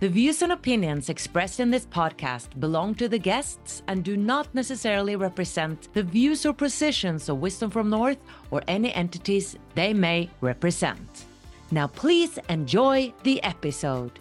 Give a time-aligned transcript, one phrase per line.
[0.00, 4.52] The views and opinions expressed in this podcast belong to the guests and do not
[4.52, 8.18] necessarily represent the views or positions of Wisdom from North
[8.50, 11.26] or any entities they may represent.
[11.70, 14.18] Now, please enjoy the episode.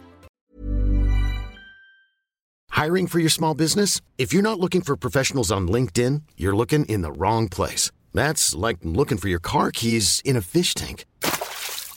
[2.69, 3.99] Hiring for your small business?
[4.17, 7.91] If you're not looking for professionals on LinkedIn, you're looking in the wrong place.
[8.13, 11.05] That's like looking for your car keys in a fish tank.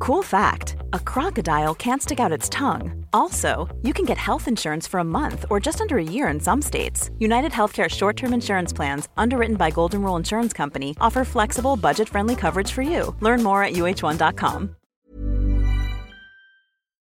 [0.00, 3.04] Cool fact a crocodile can't stick out its tongue.
[3.12, 6.40] Also, you can get health insurance for a month or just under a year in
[6.40, 7.10] some states.
[7.18, 12.08] United Healthcare short term insurance plans, underwritten by Golden Rule Insurance Company, offer flexible, budget
[12.08, 13.14] friendly coverage for you.
[13.20, 14.74] Learn more at uh1.com.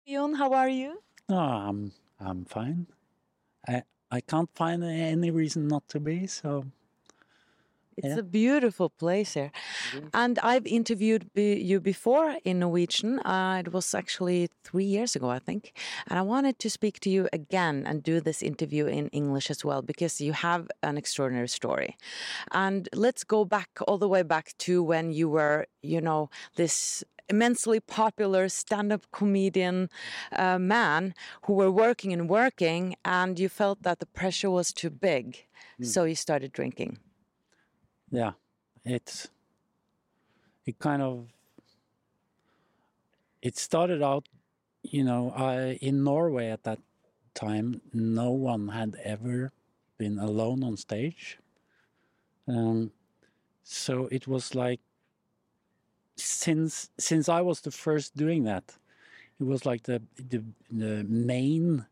[0.08, 1.02] Jon, how are you?
[1.28, 2.86] No, I'm I'm fine.
[3.68, 3.82] I
[4.12, 6.28] I can't find any reason not to be.
[6.28, 6.66] So
[7.98, 9.52] It's a beautiful place here.
[10.14, 13.20] And I've interviewed be- you before in Norwegian.
[13.20, 15.74] Uh, it was actually three years ago, I think.
[16.08, 19.64] And I wanted to speak to you again and do this interview in English as
[19.64, 21.98] well, because you have an extraordinary story.
[22.52, 27.04] And let's go back all the way back to when you were, you know, this
[27.30, 29.90] immensely popular stand-up comedian
[30.34, 31.14] uh, man
[31.44, 35.46] who were working and working and you felt that the pressure was too big
[35.82, 37.00] so you started drinking
[38.16, 38.34] yeah,
[38.84, 39.28] it's
[40.66, 41.28] it kind of
[43.42, 44.28] it started out,
[44.84, 46.80] you know, I in Norway at that
[47.34, 49.52] time, no one had ever
[49.98, 51.38] been alone on stage.
[52.48, 52.92] Um,
[53.64, 54.80] so it was like
[56.16, 58.78] since since I was the first doing that,
[59.40, 61.86] it was like the the the main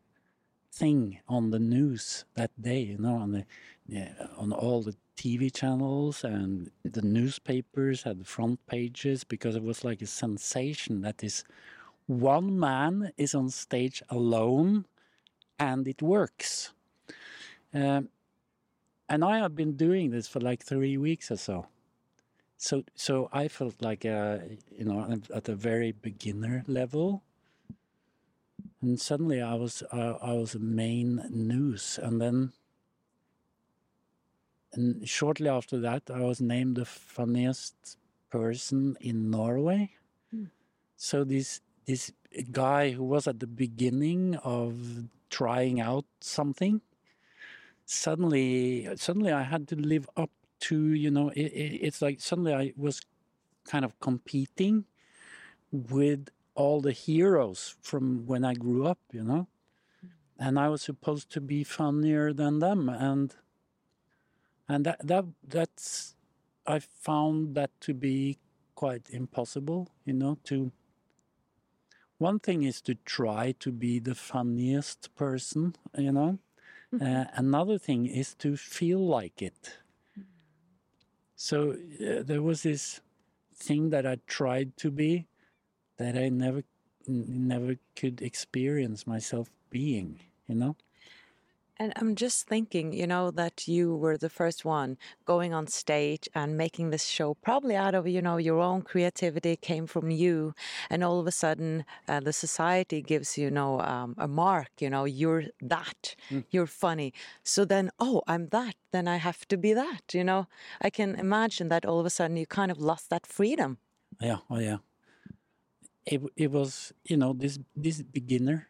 [0.72, 3.44] thing on the news that day, you know, on the
[3.86, 9.84] yeah, on all the TV channels and the newspapers had front pages because it was
[9.84, 11.44] like a sensation that this
[12.06, 14.84] one man is on stage alone
[15.58, 16.72] and it works.
[17.72, 18.08] Um,
[19.08, 21.66] and I have been doing this for like three weeks or so.
[22.56, 24.38] So, so I felt like, uh,
[24.76, 27.22] you know, at a very beginner level,
[28.80, 32.52] and suddenly I was, uh, I was a main news, and then,
[34.76, 37.96] and shortly after that, I was named the funniest
[38.30, 39.90] person in Norway.
[40.30, 40.44] Hmm.
[40.96, 42.12] So this this
[42.50, 44.74] guy who was at the beginning of
[45.30, 46.80] trying out something,
[47.84, 52.54] suddenly suddenly I had to live up to you know it, it, it's like suddenly
[52.54, 53.00] I was
[53.64, 54.84] kind of competing
[55.72, 59.48] with all the heroes from when I grew up, you know,
[60.00, 60.08] hmm.
[60.38, 63.34] and I was supposed to be funnier than them, and
[64.68, 66.14] and that that that's
[66.66, 68.38] I found that to be
[68.74, 70.72] quite impossible, you know, to
[72.18, 76.38] one thing is to try to be the funniest person, you know.
[77.00, 79.78] Uh, another thing is to feel like it.
[81.36, 83.00] So uh, there was this
[83.54, 85.26] thing that I tried to be
[85.98, 86.64] that I never
[87.06, 90.76] never could experience myself being, you know.
[91.76, 96.28] And I'm just thinking, you know, that you were the first one going on stage
[96.32, 100.54] and making this show, probably out of, you know, your own creativity came from you.
[100.88, 104.88] And all of a sudden, uh, the society gives, you know, um, a mark, you
[104.88, 106.44] know, you're that, Mm.
[106.50, 107.12] you're funny.
[107.42, 110.46] So then, oh, I'm that, then I have to be that, you know.
[110.80, 113.78] I can imagine that all of a sudden you kind of lost that freedom.
[114.20, 114.78] Yeah, oh yeah.
[116.06, 118.68] It it was you know this this beginner.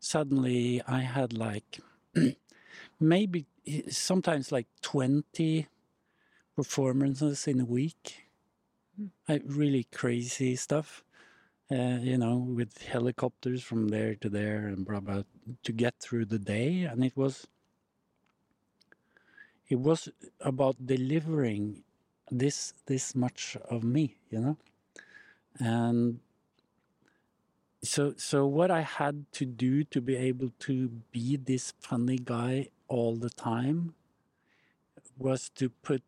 [0.00, 1.80] Suddenly, I had like
[3.00, 3.46] maybe
[3.88, 5.66] sometimes like twenty
[6.56, 8.26] performances in a week.
[9.28, 11.04] Like really crazy stuff.
[11.70, 15.22] Uh, you know, with helicopters from there to there and blah blah
[15.62, 17.46] to get through the day, and it was
[19.68, 20.08] it was
[20.40, 21.84] about delivering
[22.30, 24.56] this this much of me, you know
[25.58, 26.20] and
[27.82, 32.68] so so what i had to do to be able to be this funny guy
[32.88, 33.94] all the time
[35.18, 36.02] was to put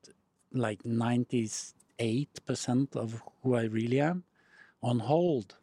[0.53, 4.25] like 98% of who i really am
[4.83, 5.57] on hold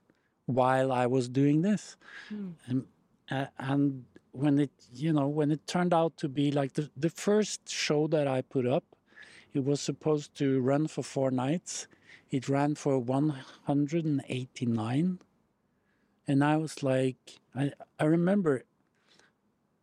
[0.45, 1.95] while i was doing this.
[2.67, 2.85] And,
[3.29, 7.09] uh, and when it you know when it turned out to be like the, the
[7.09, 8.83] first show that i put up
[9.53, 11.87] it was supposed to run for four nights.
[12.29, 15.19] It ran for 189
[16.29, 17.17] and i was like
[17.55, 18.63] i, I remember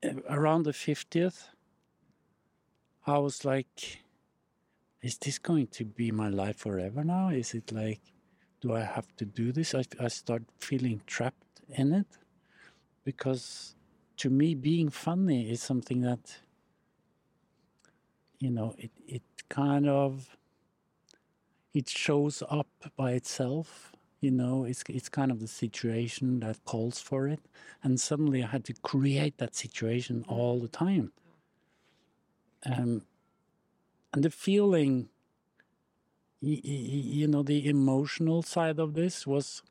[0.02, 1.48] uh, around the 50th
[3.06, 4.00] i was like
[5.06, 7.28] is this going to be my life forever now?
[7.28, 8.00] Is it like
[8.60, 9.74] do i have to do this?
[9.74, 12.06] I, I start feeling trapped in it
[13.04, 13.76] because
[14.16, 16.38] to me being funny is something that
[18.40, 20.36] you know it, it kind of
[21.72, 27.00] it shows up by itself you know it's it's kind of the situation that calls
[27.00, 27.40] for it.
[27.82, 31.12] And suddenly i had to create that situation all the time.
[32.64, 33.02] Um,
[34.12, 35.08] and the feeling
[36.42, 36.70] y- y-
[37.20, 39.62] you know the emotional side of this was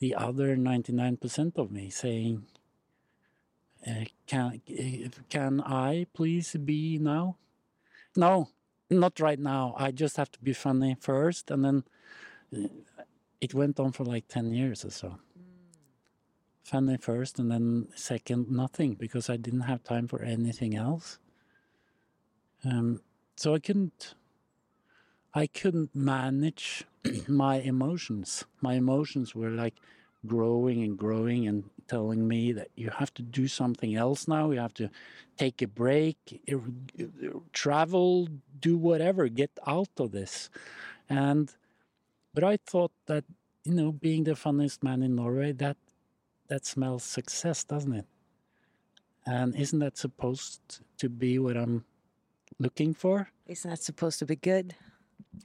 [0.00, 2.46] the other 99% of me saying
[3.86, 7.36] uh, can uh, can i please be now?
[8.16, 8.48] No
[8.90, 9.74] not right now.
[9.78, 11.84] I just have to be funny first and then
[12.56, 12.68] uh,
[13.40, 15.18] it went on for like 10 years or so.
[16.62, 21.18] Funny first and then second nothing because i didn't have time for anything else.
[22.64, 23.02] Um,
[23.36, 24.14] so i couldn't
[25.34, 26.84] i couldn't manage
[27.28, 28.44] my emotions.
[28.62, 29.74] My emotions were like
[30.26, 34.50] growing and growing and telling me that you have to do something else now.
[34.50, 34.90] You have to
[35.36, 36.16] take a break
[37.52, 38.28] travel
[38.60, 40.48] do whatever get out of this.
[41.08, 41.52] And
[42.34, 43.24] but i thought that
[43.64, 45.76] you know being the funniest man in norway that
[46.48, 48.06] that smells success doesn't it
[49.26, 51.84] and isn't that supposed to be what i'm
[52.58, 54.74] looking for Isn't that supposed to be good?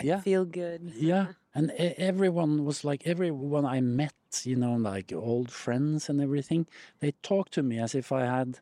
[0.01, 0.91] yeah Feel good?
[0.95, 1.71] yeah and
[2.11, 4.13] everyone was like everyone i met
[4.43, 6.67] you know like old friends and everything
[6.99, 8.59] they talked to me as if i had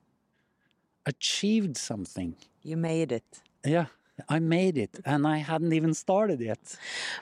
[1.06, 3.42] achieved something You made it.
[3.66, 3.88] yeah
[4.30, 6.78] i made it and i hadn't even started yet.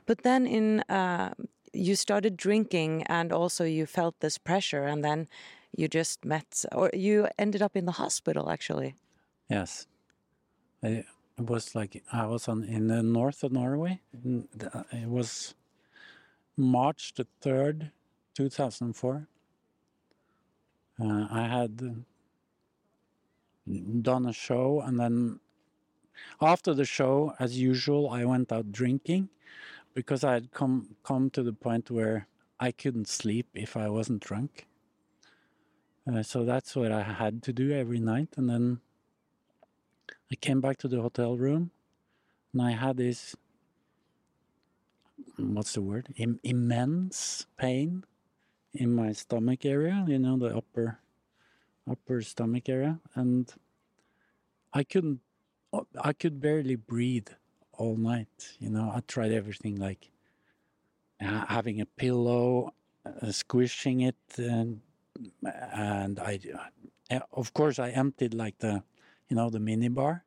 [0.05, 1.33] But then in uh,
[1.73, 5.27] you started drinking and also you felt this pressure and then
[5.77, 8.95] you just met or you ended up in the hospital actually.
[9.49, 9.87] yes.
[10.83, 11.03] I,
[11.37, 13.99] it was like i was on in the north of norway
[14.91, 15.55] it was
[16.57, 17.91] march the 3rd
[18.35, 19.27] 2004
[21.01, 22.05] uh, i had
[24.01, 25.39] done a show and then
[26.41, 29.29] after the show as usual i went out drinking
[29.93, 32.27] because i had come come to the point where
[32.59, 34.67] i couldn't sleep if i wasn't drunk.
[36.07, 38.29] Uh, so that's what i had to do every night.
[38.37, 38.79] And then
[40.31, 41.71] i came back to the hotel room
[42.53, 43.35] and i had this
[45.37, 46.13] what's the word?
[46.17, 48.03] Im- immense pain
[48.73, 50.99] in my stomach area you know the upper
[51.89, 52.99] upper stomach area.
[53.15, 53.51] And
[54.73, 55.21] i couldn't
[56.01, 57.27] i could barely breathe
[57.73, 60.11] all night you know i tried everything like
[61.21, 62.73] uh, having a pillow
[63.05, 64.81] uh, squishing it and
[65.73, 66.39] and i
[67.11, 68.83] uh, of course i emptied like the
[69.29, 70.23] you know the mini bar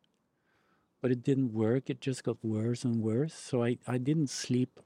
[1.00, 4.80] but it didn't work it just got worse and worse so i i didn't sleep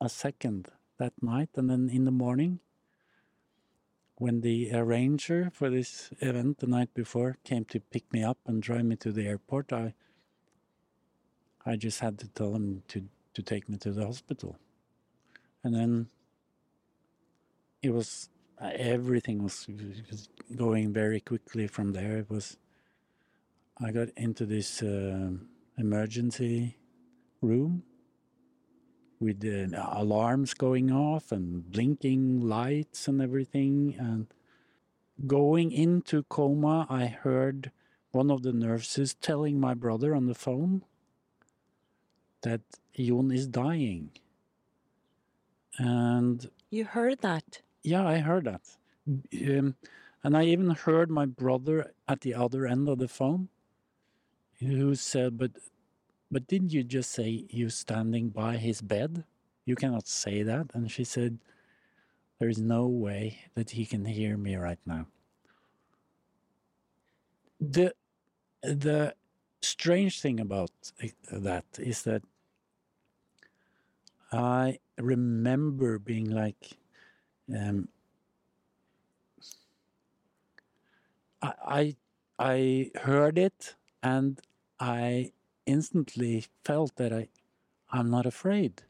[0.00, 0.68] a second
[0.98, 2.60] that night and then in the morning
[4.18, 8.62] when the arranger for this event the night before came to pick me up and
[8.62, 9.94] drive me to the airport, I
[11.66, 13.02] I just had to tell him to
[13.34, 14.56] to take me to the hospital,
[15.62, 16.08] and then
[17.82, 18.30] it was
[18.60, 19.66] uh, everything was,
[20.54, 22.18] going very quickly from there.
[22.18, 22.56] It was
[23.82, 25.30] I got into this uh,
[25.76, 26.78] emergency
[27.42, 27.82] room
[29.20, 29.44] with
[29.76, 33.96] alarms going off and blinking lights and everything.
[33.98, 34.26] And
[35.26, 37.72] going into coma, I heard
[38.12, 40.82] one of the nurses telling my brother on the phone
[42.42, 42.60] that
[42.98, 44.10] Jon is dying.
[45.78, 47.60] And You heard that?
[47.82, 48.62] yeah, I heard that.
[49.08, 49.76] Um,
[50.24, 53.48] and I even heard my brother at the other end of the phone
[54.58, 55.52] who said, But
[56.30, 59.24] but didn't you just say you're standing by his bed?
[59.64, 60.66] You cannot say that.
[60.74, 61.38] And she said,
[62.40, 65.06] There is no way that he can hear me right now.
[67.60, 67.94] The
[68.62, 69.14] the
[69.66, 70.70] strange thing about
[71.30, 72.22] that is that
[74.32, 76.78] I remember being like
[77.54, 77.88] um,
[81.42, 81.96] I, I
[82.38, 84.40] I heard it and
[84.78, 85.32] I
[85.66, 87.28] instantly felt that I
[87.90, 88.82] I'm not afraid.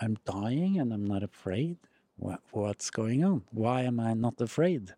[0.00, 1.78] I'm dying and I'm not afraid.
[2.16, 3.42] What, what's going on?
[3.50, 4.94] Why am I not afraid?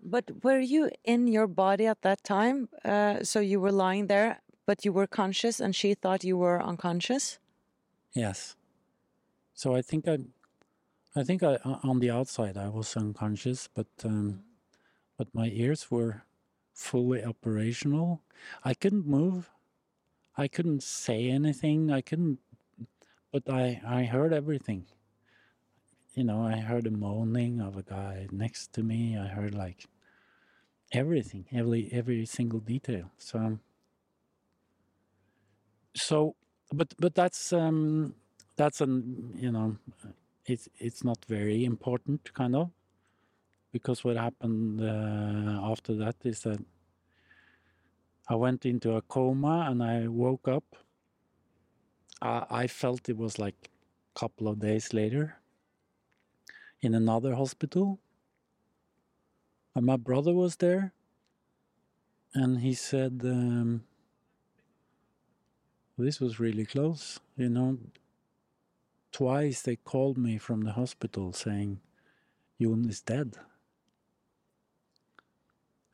[0.00, 2.68] But were you in your body at that time?
[2.84, 6.62] Uh, so you were lying there, but you were conscious, and she thought you were
[6.62, 7.38] unconscious.
[8.12, 8.56] Yes.
[9.54, 10.18] So I think I,
[11.16, 14.44] I think I on the outside I was unconscious, but um,
[15.16, 16.22] but my ears were
[16.74, 18.22] fully operational.
[18.64, 19.50] I couldn't move.
[20.36, 21.90] I couldn't say anything.
[21.90, 22.38] I couldn't,
[23.32, 24.86] but I I heard everything.
[26.18, 29.16] You know, I heard the moaning of a guy next to me.
[29.16, 29.86] I heard like
[30.92, 33.10] everything, every every single detail.
[33.18, 33.58] So
[35.94, 36.34] so
[36.72, 38.14] but but that's um
[38.56, 39.76] that's an you know
[40.46, 42.70] it's it's not very important kind of
[43.72, 46.58] because what happened uh, after that is that
[48.28, 50.76] I went into a coma and I woke up.
[52.22, 53.70] I, I felt it was like
[54.14, 55.36] a couple of days later
[56.80, 57.98] in another hospital.
[59.74, 60.92] And my brother was there
[62.34, 63.84] and he said, um,
[65.96, 67.78] This was really close, you know.
[69.10, 71.80] Twice they called me from the hospital saying,
[72.60, 73.36] Jon is dead.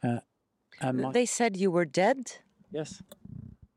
[0.02, 0.20] Uh,
[1.12, 2.32] They said you were dead.
[2.70, 3.02] Yes.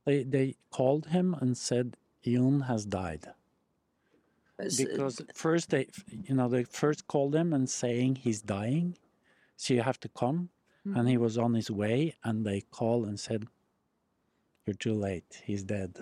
[0.05, 3.27] They they called him and said Jon has died.
[4.57, 5.87] Because uh, first they
[6.25, 8.97] you know, they first called him and saying he's dying,
[9.55, 10.49] so you have to come.
[10.95, 11.23] And he mm-hmm.
[11.23, 13.45] was on his way and they called and said,
[14.65, 15.99] You're too late, he's dead.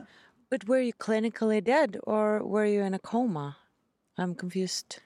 [0.50, 3.57] But were you clinically dead, or were you in a coma?
[4.17, 5.00] I'm confused.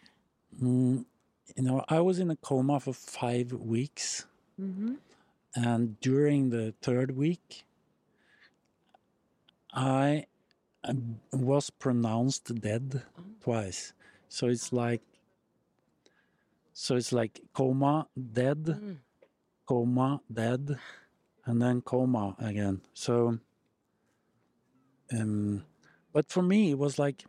[0.61, 1.05] Mm,
[1.55, 4.25] you know, I was in a coma for five weeks.
[4.61, 4.95] Mm-hmm.
[5.55, 7.63] And during the third week,
[9.73, 10.25] I
[11.31, 13.03] was pronounced dead
[13.41, 13.93] twice.
[14.27, 15.01] So it's like,
[16.73, 18.99] so it's like coma, dead,
[19.65, 20.77] coma, dead,
[21.45, 22.81] and then coma again.
[22.93, 23.39] So,
[25.11, 25.65] um,
[26.13, 27.25] but for me, it was like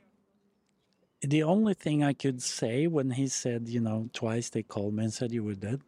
[1.22, 5.04] the only thing I could say when he said, you know, twice they called me
[5.04, 5.80] and said you were dead,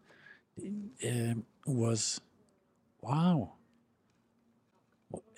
[1.06, 2.20] um, was,
[3.00, 3.52] wow,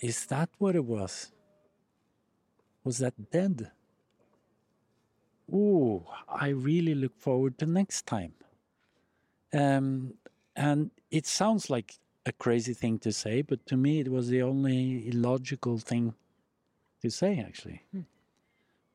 [0.00, 1.30] is that what it was?
[2.84, 3.70] Was that dead?
[5.52, 8.32] Oh, I really look forward to next time.
[9.52, 10.14] Um,
[10.56, 11.94] and it sounds like
[12.26, 16.14] a crazy thing to say, but to me, it was the only logical thing
[17.02, 18.00] to say, actually, hmm.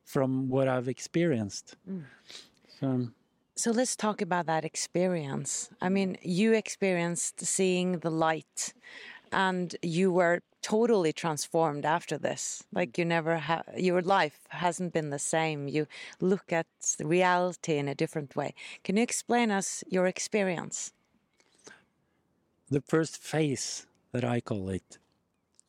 [0.04, 1.76] from what I've experienced.
[1.86, 2.00] Hmm.
[2.80, 3.14] So, um,
[3.56, 5.70] So let's talk about that experience.
[5.82, 8.74] I mean, you experienced seeing the light,
[9.32, 12.64] and you were totally transformed after this.
[12.74, 15.68] Like you never have, your life hasn't been the same.
[15.68, 15.88] You
[16.20, 16.68] look at
[17.00, 18.54] reality in a different way.
[18.84, 20.92] Can you explain us your experience?
[22.70, 25.00] the first phase that I call it,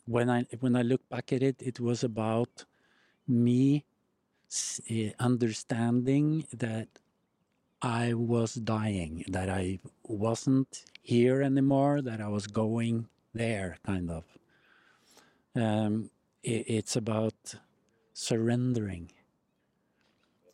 [0.07, 2.65] when I when I look back at it, it was about
[3.27, 3.85] me
[4.89, 6.89] eh, understanding that
[7.81, 14.25] I was dying, that I wasn't here anymore, that I was going there, kind of.
[15.55, 16.11] Um,
[16.47, 17.55] i it's about
[18.13, 19.13] surrendering,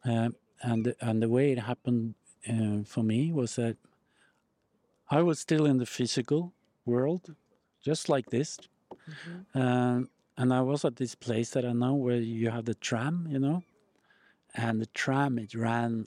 [0.04, 2.14] um, and the- and the way it happened
[2.48, 3.76] uh, for me was that
[5.10, 6.52] I was still in the physical
[6.84, 7.34] world,
[7.82, 8.58] just like this.
[9.54, 13.26] Um, and I was at this place that I know where you have the tram,
[13.30, 13.62] you know,
[14.54, 16.06] and the tram, it ran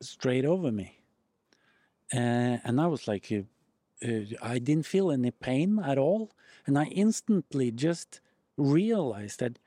[0.00, 1.00] straight over me.
[2.12, 3.30] Uh, and I was like,
[4.02, 6.30] I didn't feel any pain at all,
[6.66, 8.20] and I instantly just
[8.56, 9.58] realized that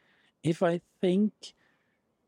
[0.43, 1.53] if I think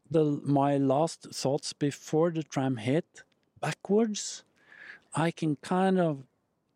[0.09, 3.24] the my last thoughts before the tram hit
[3.59, 4.43] backwards,
[5.13, 6.24] I can kind of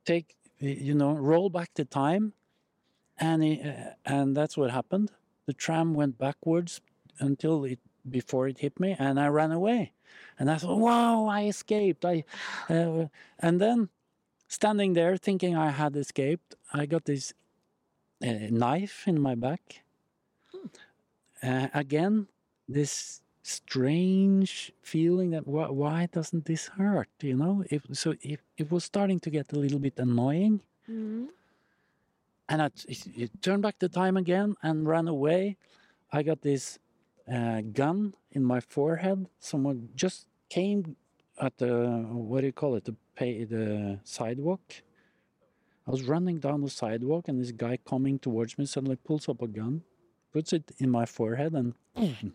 [0.05, 2.33] take you know roll back the time,
[3.17, 5.11] and it, uh, and that's what happened.
[5.45, 6.81] The tram went backwards
[7.19, 9.93] until it before it hit me, and I ran away.
[10.39, 12.05] And I thought, wow, I escaped.
[12.05, 12.23] I,
[12.69, 13.07] uh,
[13.39, 13.89] and then
[14.49, 17.33] standing there thinking I had escaped, I got this
[18.21, 19.81] uh, knife in my back.
[21.41, 22.27] Uh, again,
[22.67, 27.07] this strange feeling that wh- why doesn't this hurt?
[27.21, 30.59] You know, it, so it, it was starting to get a little bit annoying.
[32.49, 35.55] And I t- turned back the time again and ran away.
[36.11, 36.79] I got this
[37.31, 39.27] uh, gun in my forehead.
[39.39, 40.95] Someone just came
[41.39, 42.85] at the what do you call it?
[42.85, 44.61] The pay the sidewalk.
[45.87, 49.41] I was running down the sidewalk, and this guy coming towards me suddenly pulls up
[49.41, 49.81] a gun,
[50.31, 51.73] puts it in my forehead, and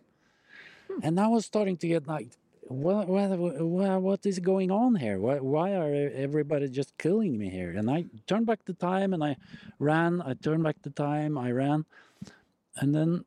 [1.03, 2.29] and I was starting to get like,
[2.63, 5.19] what what what, what is going on here?
[5.19, 7.71] Why why are everybody just killing me here?
[7.71, 9.37] And I turned back the time, and I
[9.79, 10.23] ran.
[10.23, 11.39] I turned back the time.
[11.39, 11.85] I ran,
[12.77, 13.25] and then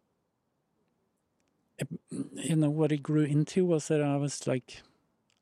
[2.34, 4.81] you know what it grew into was that I was like,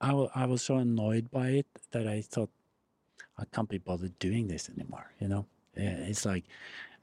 [0.01, 2.49] I I was so annoyed by it that I thought
[3.37, 5.11] I can't be bothered doing this anymore.
[5.19, 6.45] You know, it's like,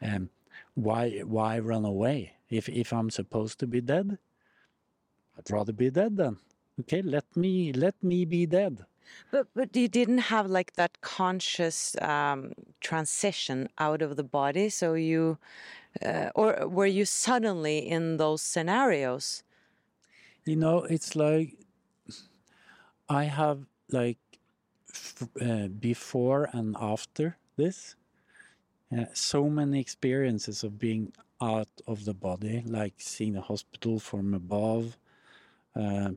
[0.01, 0.31] um,
[0.75, 4.19] why why run away if if I'm supposed to be dead?
[5.37, 6.39] I'd rather be dead then.
[6.81, 8.85] Okay, let me let me be dead.
[9.31, 14.95] But but you didn't have like that conscious um, transition out of the body, so
[14.95, 15.39] you,
[16.05, 19.43] uh, or were you suddenly in those scenarios?
[20.45, 21.57] You know, it's like
[23.09, 24.19] I have like
[25.41, 27.97] uh, before and after this,
[28.97, 34.35] uh, so many experiences of being out of the body, like seeing the hospital from
[34.35, 34.97] above,
[35.77, 36.11] uh,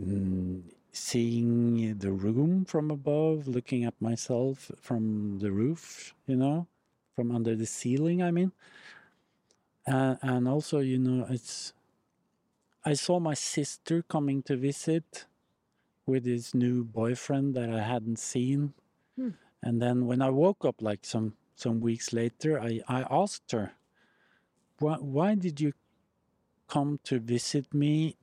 [0.00, 6.66] mm, seeing the room from above, looking at myself from the roof, you know,
[7.16, 8.22] from under the ceiling.
[8.22, 8.52] I mean,
[9.86, 11.72] uh, and also, you know, it's
[12.84, 15.26] I saw my sister coming to visit
[16.06, 18.74] with his new boyfriend that I hadn't seen.
[19.62, 23.72] And then when I woke up like some some weeks later, I, I asked her,
[24.78, 25.72] why, why did you
[26.68, 28.16] come to visit me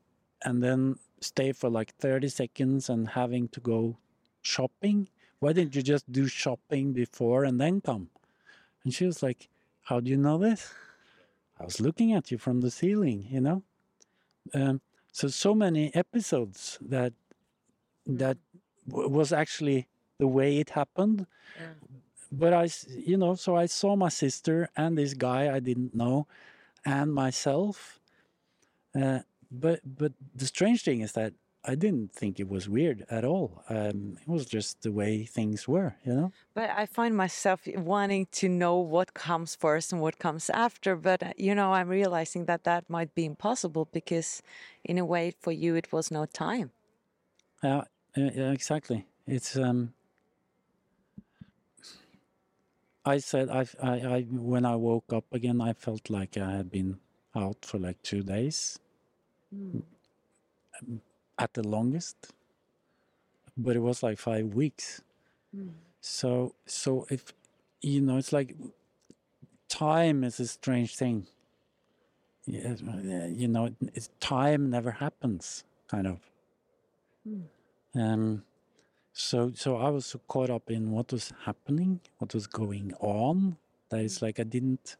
[0.43, 3.97] and then stay for like 30 seconds and having to go
[4.41, 5.09] shopping?
[5.39, 8.09] Why didn't you just do shopping before and then come?
[8.83, 9.49] And she was like,
[9.83, 10.73] How do you know this?
[11.59, 13.63] I was looking at you from the ceiling, you know?
[14.53, 17.13] um, so so many episodes that
[18.19, 18.37] that
[18.87, 19.87] w- was actually
[20.19, 21.25] the way it happened
[22.31, 26.27] but I, you know so i saw my sister and this guy i didn't know
[26.85, 27.99] and myself
[28.99, 29.19] uh,
[29.51, 31.33] but but the strange thing is that
[31.65, 35.67] i didn't think it was weird at all um, it was just the way things
[35.67, 40.17] were you know But I find myself wanting to know what comes first and what
[40.19, 40.95] comes after.
[40.95, 44.41] But uh, you know, I'm realizing that that might be impossible because,
[44.83, 46.71] in a way, for you, it was no time.
[47.63, 47.83] Yeah, uh,
[48.15, 49.05] yeah, exactly.
[49.27, 49.93] It's um.
[53.05, 56.69] I said I, I I when I woke up again, I felt like I had
[56.71, 56.99] been
[57.35, 58.79] out for like two days,
[60.81, 61.01] um,
[61.39, 62.33] at the longest.
[63.57, 65.01] But it was like five weeks.
[66.01, 67.33] So so if
[67.81, 68.55] you know, it's like
[69.69, 71.27] time is a strange thing.
[72.45, 72.75] Yeah,
[73.27, 76.19] you know, it's, time never happens, kind of.
[77.95, 78.43] Um,
[79.13, 83.57] so so I was so caught up in what was happening, what was going on,
[83.89, 84.95] that it's like I didn't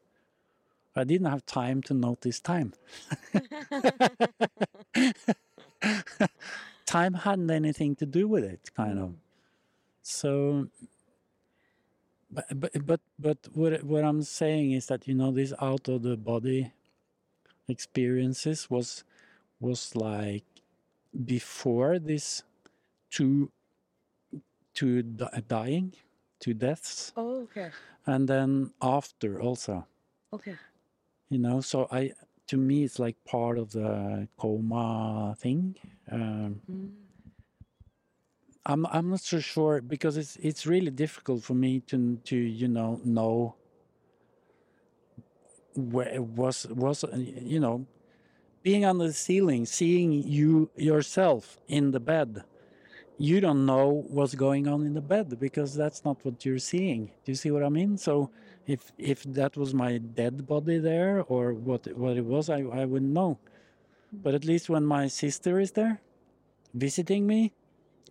[0.95, 2.73] I didn't have time to notice time.
[6.86, 9.13] time hadn't anything to do with it, kind of.
[10.01, 10.67] So
[12.32, 16.04] but but but, but what what I'm saying is that you know this out of
[16.04, 16.71] the body
[17.67, 19.04] experiences was
[19.60, 20.43] was like
[21.25, 22.43] before this
[23.12, 23.52] two
[25.04, 25.93] di- dying
[26.39, 27.69] to deaths Oh, okay.
[28.06, 29.86] and then after also
[30.34, 30.56] Okay.
[31.30, 32.12] you know so i
[32.47, 35.76] to me it's like part of the coma thing
[36.12, 36.62] um,
[38.65, 42.67] i'm i'm not so sure because it's it's really difficult for me to to you
[42.67, 43.56] know know
[45.76, 47.86] where it was was you know
[48.63, 52.43] being on the ceiling seeing you yourself in the bed
[53.17, 57.08] you don't know what's going on in the bed because that's not what you're seeing.
[57.24, 57.97] Do you see what I mean?
[57.97, 58.32] So
[58.65, 62.86] if if that was my dead body there or what what it was, I, I
[62.86, 63.38] wouldn't know.
[64.12, 66.02] But at least when my sister is there
[66.74, 67.54] visiting me,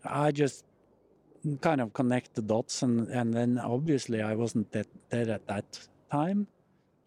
[0.05, 0.65] I just
[1.61, 5.89] kind of connect the dots and, and then obviously I wasn't dead, dead at that
[6.11, 6.47] time,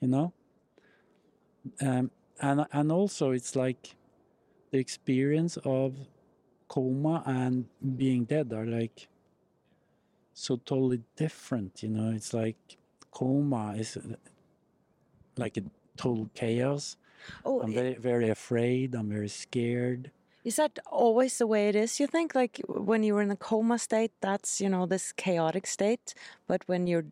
[0.01, 0.33] you know.
[1.81, 3.95] Um, and and also it's like
[4.71, 5.95] the experience of
[6.73, 7.65] coma and
[7.97, 9.07] being dead are like
[10.33, 12.11] so totally different, you know.
[12.15, 12.57] It's like
[13.11, 13.97] coma is
[15.37, 15.63] like a
[15.95, 16.97] total chaos.
[17.45, 18.95] Oh, I'm very very afraid.
[18.95, 20.11] I'm very scared.
[20.43, 21.99] is that always the way it is?
[21.99, 26.15] You think like when you're in a coma state, that's you know this chaotic state,
[26.47, 27.09] but when you're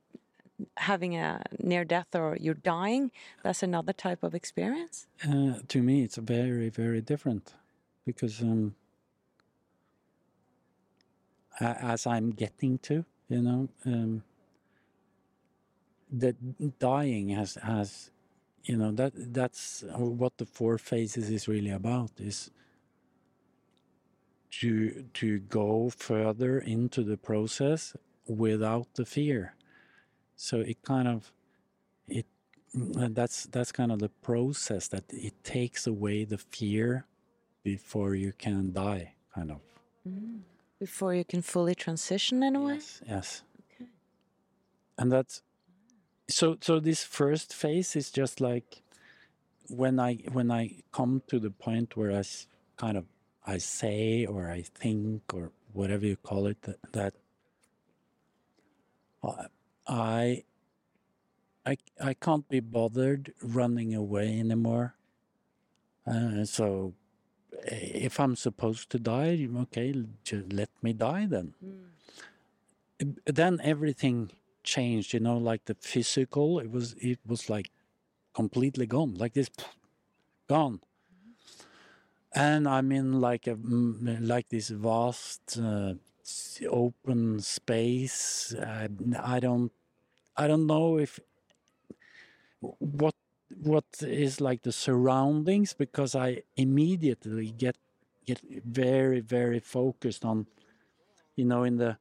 [0.77, 3.11] having a near death or you're dying,
[3.43, 5.07] that's another type of experience.
[5.23, 7.53] Uh, to me, it's very, very different
[8.05, 8.75] because um,
[11.61, 14.23] as I'm getting to, you know, um,
[16.11, 16.35] the
[16.79, 18.11] dying has has,
[18.63, 22.51] you know, that that's what the four phases is really about is
[24.51, 27.95] to to go further into the process
[28.27, 29.55] without the fear.
[30.35, 31.31] So it kind of
[32.07, 32.25] it
[32.73, 37.05] that's that's kind of the process that it takes away the fear
[37.63, 39.61] before you can die kind of
[40.81, 42.73] Before you can fully transition in a way.
[42.81, 43.29] yes yes
[44.97, 45.35] and that's
[46.27, 48.81] so so this first phase is just like
[49.81, 53.05] when i when i come to the point where i s- kind of
[53.45, 57.13] i say or i think or whatever you call it that, that
[59.23, 59.47] I-
[59.87, 60.43] i
[62.09, 64.95] I can't be bothered running away anymore.
[66.07, 66.95] Uh, so
[67.65, 69.93] if I'm supposed to die, okay,
[70.23, 71.53] just let me die then.
[73.01, 74.31] Uh, Then everything
[74.63, 76.59] changed, you know, like the physical.
[76.59, 77.71] It was it was like
[78.33, 79.49] completely gone, like this,
[80.47, 80.81] gone.
[82.33, 85.95] And I'm in like a mm, like this vast uh,
[86.69, 88.55] open space.
[88.55, 88.87] I,
[89.21, 89.71] I don't
[90.37, 91.19] I don't know if
[92.59, 93.15] what
[93.61, 97.77] what is like the surroundings because I immediately get
[98.25, 100.47] get very very focused on
[101.35, 101.97] you know in the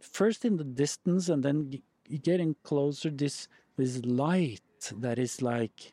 [0.00, 1.82] first in the distance and then
[2.22, 4.60] getting closer this this light
[4.96, 5.92] that is like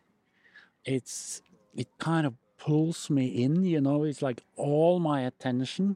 [0.86, 1.42] it's
[1.76, 5.96] it kind of pulls me in you know it's like all my attention.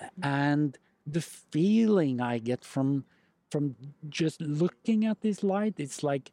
[0.00, 0.24] Mm-hmm.
[0.24, 3.04] And the feeling I get from
[3.50, 3.76] from
[4.08, 6.32] just looking at this light it's like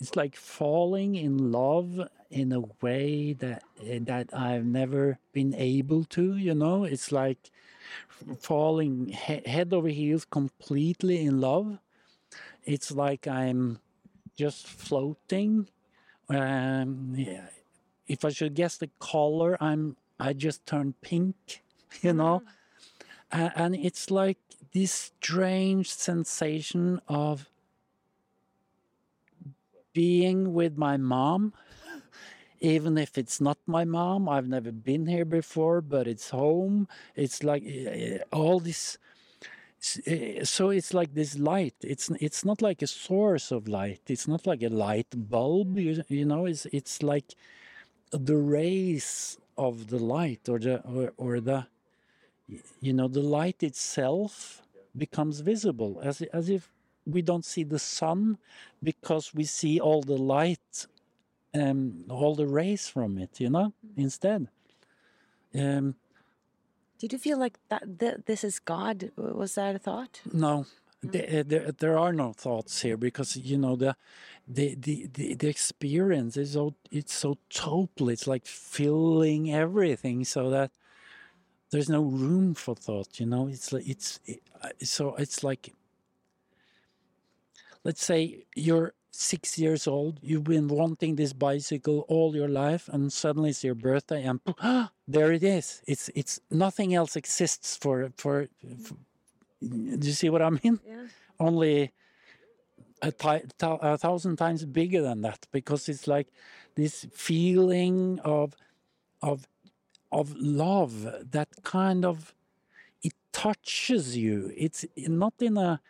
[0.00, 6.04] it's like falling in love in a way that eh, that I've never been able
[6.16, 6.84] to you know?
[6.84, 7.50] It's like
[8.40, 11.78] falling he- head over heels completely in love.
[12.64, 13.80] It's like I'm
[14.36, 15.68] just floating
[16.30, 17.48] um yeah,
[18.08, 21.62] if I should guess the color I'm I just turned pink
[22.02, 22.42] you know?
[23.32, 24.38] A- and it's like
[24.72, 27.48] this strange sensation of
[29.94, 31.54] being with my mom.
[32.60, 36.88] Even if it's not my mom i've never been here before but it's home.
[37.14, 38.98] It's like eh, all this
[40.06, 41.74] eh, so it's like this light.
[41.82, 44.00] It's it's not like a source of light.
[44.08, 46.46] It's not like a light bulb you, you know?
[46.46, 47.34] It's it's like
[48.10, 51.66] the rays of the light or the or, or the
[52.80, 54.62] you know the light itself
[54.96, 56.70] becomes visible as as if
[57.06, 58.38] we don't see the sun
[58.82, 60.86] because we see all the light
[61.54, 64.48] um all the rays from it you know instead.
[65.54, 65.94] Um
[66.98, 69.10] Did you feel like that th- this is God?
[69.16, 70.20] Was that a thought?
[70.32, 70.66] no.
[71.06, 73.94] There, there, there are no thoughts here because you know the
[74.48, 78.08] the, the the the experience is so it's so total.
[78.08, 80.70] It's like filling everything so that
[81.70, 83.48] there's no room for thought you know?
[83.48, 85.74] It's like it's it, uh, so it's like
[87.84, 93.12] let's say you're six years old you've been wanting this bicycle all your life and
[93.12, 95.82] suddenly it's your birthday and ah, there it is.
[95.86, 98.48] It's it's nothing else exists for for,
[98.82, 98.94] for
[99.62, 100.78] do you see what i mean?
[100.86, 101.06] Yeah.
[101.40, 101.92] only
[103.02, 103.12] a,
[103.60, 106.28] a thousand times bigger than that because it's like
[106.74, 108.56] this feeling of
[109.22, 109.46] of
[110.10, 112.34] of love that kind of
[113.02, 114.52] it touches you.
[114.56, 115.80] It's not in a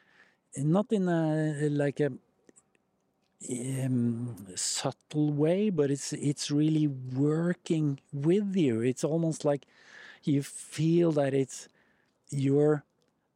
[0.56, 2.10] not in a like a
[3.50, 9.66] um, subtle way but it's it's really working with you it's almost like
[10.24, 11.68] you feel that it's
[12.30, 12.84] you're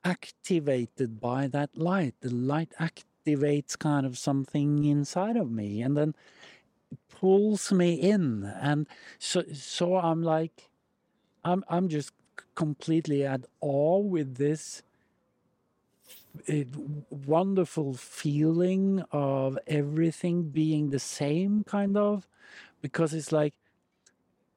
[0.05, 2.15] activated by that light.
[2.21, 6.15] The light activates kind of something inside of me, and then
[7.09, 8.87] pulls me in, and
[9.19, 10.71] so so I'm like,
[11.45, 12.13] I'm I'm just
[12.55, 14.83] completely at awe with this
[17.11, 22.29] wonderful feeling of everything being the same, kind of,
[22.81, 23.55] because it's like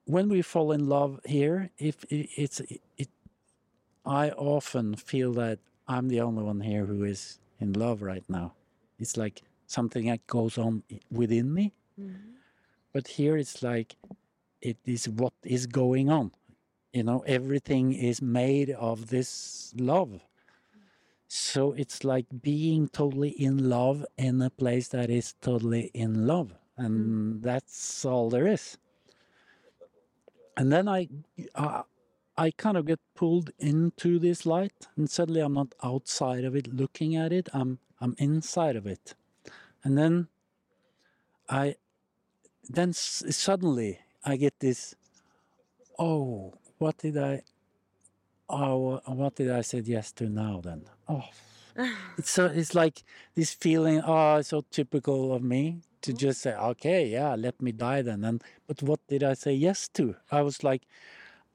[0.05, 2.59] when we fall in love here, if it, it's
[2.97, 3.09] it,
[4.05, 8.53] I often feel that I'm the only one here who is in love right now.
[8.99, 12.15] It's like something that goes on within me, mm-hmm.
[12.93, 13.95] but here it's like
[14.61, 16.31] it is what is going on.
[16.93, 20.21] You know, everything is made of this love.
[21.33, 26.53] So it's like being totally in love in a place that is totally in love.
[26.75, 28.77] And that's all there is.
[30.57, 31.07] And then I,
[31.55, 31.83] uh,
[32.37, 36.73] I kind of get pulled into this light, and suddenly I'm not outside of it
[36.73, 37.47] looking at it.
[37.53, 39.15] I'm I'm inside of it,
[39.85, 40.27] and then
[41.47, 41.75] I,
[42.69, 44.95] then s- suddenly I get this.
[45.97, 47.43] Oh, what did I?
[48.49, 50.61] Oh, what did I say yes to now?
[50.63, 51.23] Then oh,
[52.17, 53.03] it's so it's like
[53.35, 54.01] this feeling.
[54.05, 58.23] Oh, it's so typical of me to just say, okay, yeah, let me die then.
[58.23, 60.15] And but what did I say yes to?
[60.31, 60.83] I was like,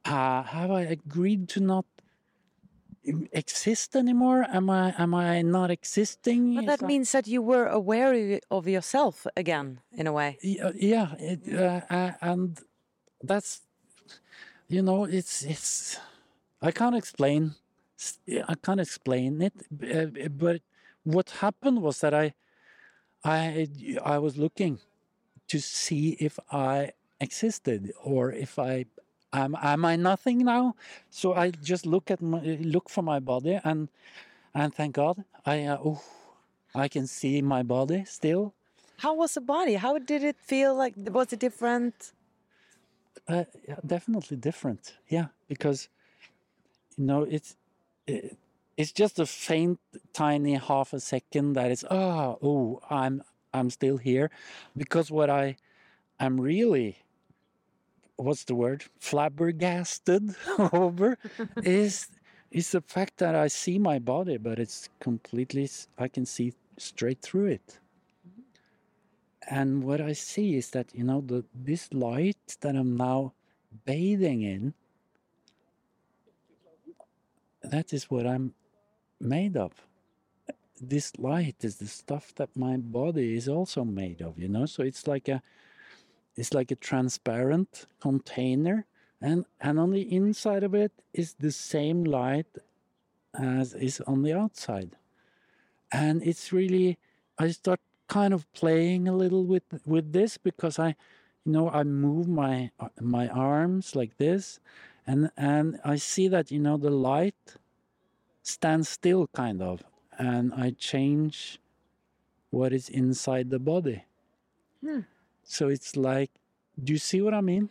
[0.04, 1.84] uh, have I agreed to not
[3.32, 4.46] exist anymore?
[4.48, 6.54] Am I am I not existing?
[6.54, 10.38] But that means that you were aware of- yourself again, in a way.
[10.42, 12.58] Yeah, yeah, it, uh, uh, and
[13.22, 13.62] that's
[14.68, 15.98] you know, it's it's
[16.62, 17.54] I can't explain.
[18.48, 20.60] I can't explain it, uh, but
[21.04, 22.34] what happened was that I
[23.24, 23.68] I
[24.04, 24.78] I was looking
[25.48, 28.86] to see if I existed or if I
[29.32, 30.74] am am I nothing now.
[31.10, 33.88] So I just look at my look for my body and
[34.54, 36.02] and thank God I uh, oh
[36.74, 38.54] I can see my body still.
[38.98, 39.74] How was the body?
[39.74, 40.94] How did it feel like?
[40.96, 42.12] Was it different?
[43.28, 44.96] Uh, yeah, definitely different.
[45.08, 45.88] Yeah, because
[46.96, 47.56] you know it's it,
[48.06, 49.80] it's just a faint,
[50.12, 53.22] tiny half a second that is, it's ah oh I'm
[53.54, 54.30] I'm still here,
[54.76, 55.56] because what I
[56.20, 56.98] I'm really
[58.16, 60.34] what's the word flabbergasted
[60.72, 61.18] over
[61.62, 62.08] is
[62.50, 67.20] is the fact that I see my body, but it's completely I can see straight
[67.22, 67.78] through it.
[69.48, 73.32] And what I see is that you know the this light that I'm now
[73.84, 74.74] bathing in
[77.70, 78.54] that is what I'm
[79.20, 79.72] made of.
[80.80, 84.66] This light is the stuff that my body is also made of, you know?
[84.66, 85.42] So it's like a
[86.36, 88.84] it's like a transparent container
[89.20, 92.58] and and on the inside of it is the same light
[93.38, 94.96] as is on the outside.
[95.90, 96.98] And it's really
[97.38, 100.94] I start kind of playing a little with with this because I
[101.44, 104.60] you know I move my my arms like this
[105.06, 107.56] and and I see that you know the light
[108.42, 109.82] stands still kind of
[110.18, 111.60] and I change
[112.50, 114.04] what is inside the body.
[115.44, 116.30] So it's like
[116.82, 117.70] do you see what I mean?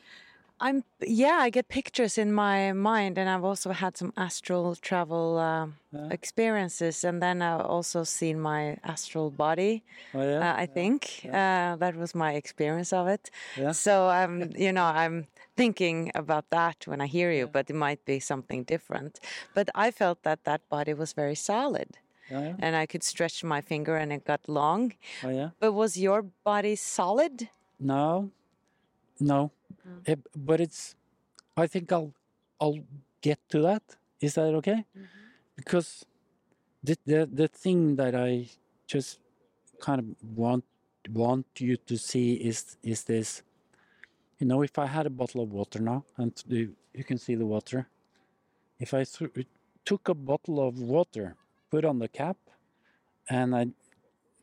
[0.60, 5.38] I'm yeah, I get pictures in my mind, and I've also had some astral travel
[5.38, 5.76] um,
[6.12, 9.84] experiences, and then I've also seen my astral body.
[10.14, 10.52] Oh yeah.
[10.52, 13.30] Uh, I think uh, that was my experience of it.
[13.58, 13.74] Yeah.
[13.74, 18.04] So I'm, you know, I'm thinking about that when I hear you, but it might
[18.06, 19.20] be something different.
[19.54, 21.98] But I felt that that body was very solid,
[22.32, 22.56] Oh yeah.
[22.60, 24.94] and I could stretch my finger, and it got long.
[25.24, 25.50] Oh yeah.
[25.60, 27.50] But was your body solid?
[27.80, 28.32] No,
[29.20, 29.52] no,
[30.08, 30.96] Eh, but it's.
[31.58, 32.14] I think I'll
[32.60, 32.80] I'll
[33.22, 33.84] get to that.
[34.22, 34.86] Is that okay?
[35.56, 36.06] Because
[36.84, 38.48] the, the the thing that I
[38.88, 39.20] just
[39.80, 40.06] kind of
[40.38, 40.64] want
[41.14, 43.44] want you to see is is this.
[44.40, 47.36] You know, if I had a bottle of water now, and you, you can see
[47.36, 47.88] the water.
[48.80, 49.06] If I
[49.86, 51.36] took a bottle of water,
[51.72, 52.38] put on the cap,
[53.30, 53.68] and I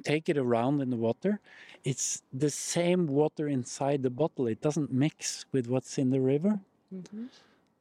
[0.02, 1.40] take it around in the water,
[1.84, 4.46] it's the same water inside the bottle.
[4.46, 6.60] It doesn't mix with what's in the river.
[6.94, 7.26] Mm-hmm.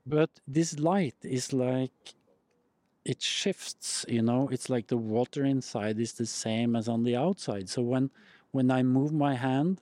[0.06, 1.92] But this light is like
[3.06, 7.16] it shifts, you know, it's like the water inside is the same as on the
[7.16, 7.70] outside.
[7.70, 8.12] So when
[8.52, 9.82] when I move my hand,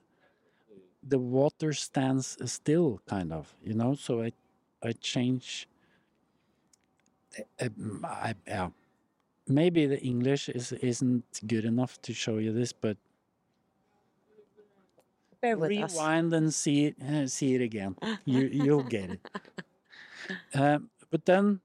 [1.02, 4.32] the water stands still kind of, you know, so I
[4.82, 5.68] I change
[7.60, 7.68] uh,
[8.04, 8.70] I, yeah.
[9.46, 12.96] Maybe the English is isn't good enough to show you this, but
[15.40, 15.94] Bear with us.
[15.94, 19.20] rewind and see it uh, see it again you you'll get it
[20.54, 21.60] um, but then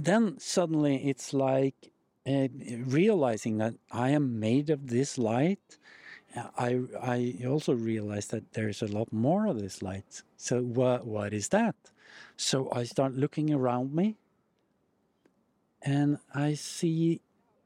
[0.00, 1.90] then suddenly it's like
[2.26, 2.48] uh,
[2.86, 5.78] realizing that I am made of this light.
[6.36, 10.22] Uh, I I also realized that there's a lot more of this light.
[10.36, 11.74] So what what is that?
[12.36, 14.16] So I start looking around me,
[15.82, 17.20] and I see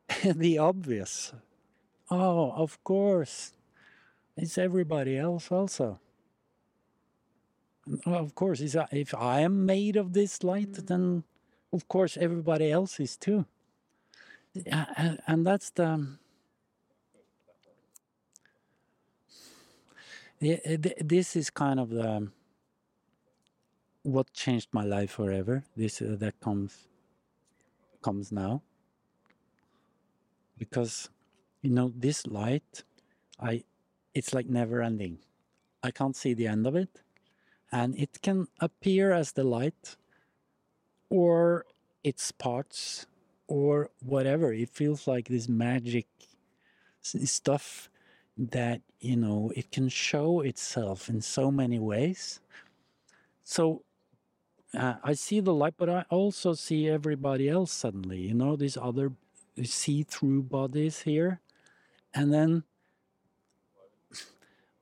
[0.25, 1.33] the obvious.
[2.11, 3.53] Oh, of course,
[4.37, 6.01] it's everybody else also.
[8.07, 11.23] Oh, Of course, is if I am made of this light, then
[11.73, 13.47] of course everybody else is too.
[15.27, 15.85] And that's the.
[15.87, 16.07] Yeah, uh, th-
[20.41, 22.29] this is kind of the
[24.03, 25.65] what changed my life forever.
[25.77, 26.89] This uh, that comes
[28.03, 28.63] comes now
[30.57, 31.11] because
[31.63, 32.85] you know this light,
[33.41, 33.65] I
[34.15, 35.19] it's like never ending.
[35.83, 37.03] I can't see the end of it,
[37.71, 39.97] and it can appear as the light,
[41.11, 41.67] or
[42.05, 43.07] its parts,
[43.47, 44.53] or whatever.
[44.53, 46.07] It feels like this magic
[47.03, 47.89] stuff
[48.39, 52.41] that you know it can show itself in so many ways.
[53.43, 53.83] So
[54.77, 58.21] uh, I see the light, but I also see everybody else suddenly.
[58.21, 59.13] You know, these other
[59.63, 61.41] see-through bodies here,
[62.15, 62.65] and then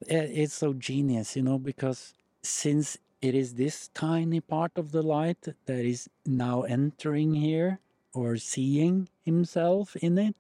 [0.01, 5.49] it's so genius, you know, because since it is this tiny part of the light
[5.65, 7.79] that is now entering here
[8.13, 10.37] or seeing himself in it,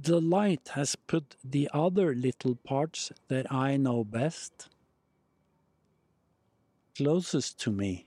[0.00, 4.68] the light has put the other little parts that I know best
[6.96, 8.06] closest to me.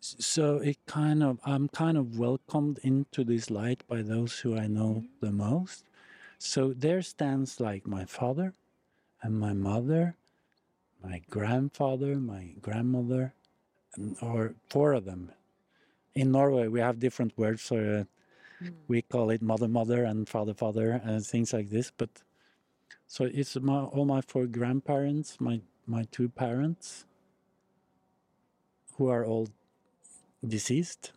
[0.00, 4.66] So it kind of, I'm kind of welcomed into this light by those who I
[4.66, 5.26] know mm-hmm.
[5.26, 5.84] the most.
[6.38, 8.54] So there stands like my father
[9.22, 10.14] and my mother,
[11.02, 13.34] my grandfather, my grandmother,
[13.96, 15.32] and, or four of them.
[16.14, 17.62] In Norway, we have different words.
[17.62, 18.06] So
[18.88, 21.92] we call it mother, mother, and father, father, and things like this.
[21.96, 22.10] But
[23.06, 27.06] so it's my, all my four grandparents, my my two parents,
[28.96, 29.48] who are all
[30.46, 31.12] deceased,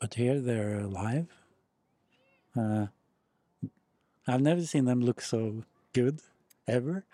[0.00, 1.26] but here they're alive.
[2.56, 2.86] Uh,
[4.26, 6.20] I've never seen them look so good
[6.68, 7.04] ever,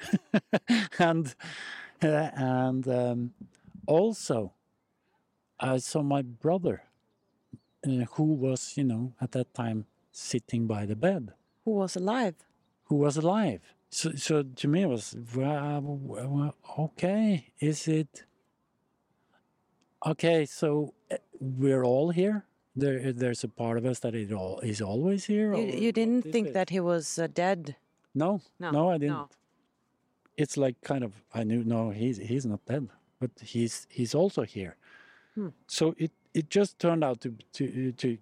[0.99, 1.35] and
[2.03, 3.33] uh, and um,
[3.87, 4.53] also
[5.59, 6.83] I saw my brother,
[7.87, 11.33] uh, who was you know at that time sitting by the bed,
[11.65, 12.35] Who was alive?
[12.85, 13.61] who was alive.
[13.91, 17.53] So, so to me it was well, okay.
[17.61, 18.25] Is it
[20.07, 20.47] okay?
[20.47, 22.45] So uh, we're all here.
[22.77, 25.55] There, there's a part of us that it all is always here.
[25.55, 26.55] You, you didn't think it?
[26.55, 27.77] that he was uh, dead?
[28.15, 29.37] No, No, no, I didn't.
[30.37, 32.89] It's like kind of I knew no, he's he's not dead,
[33.21, 34.77] but he's he's also here.
[35.35, 35.49] Hmm.
[35.67, 38.19] So it it just turned out to to to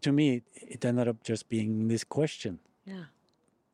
[0.00, 3.04] to me it ended up just being this question: Yeah.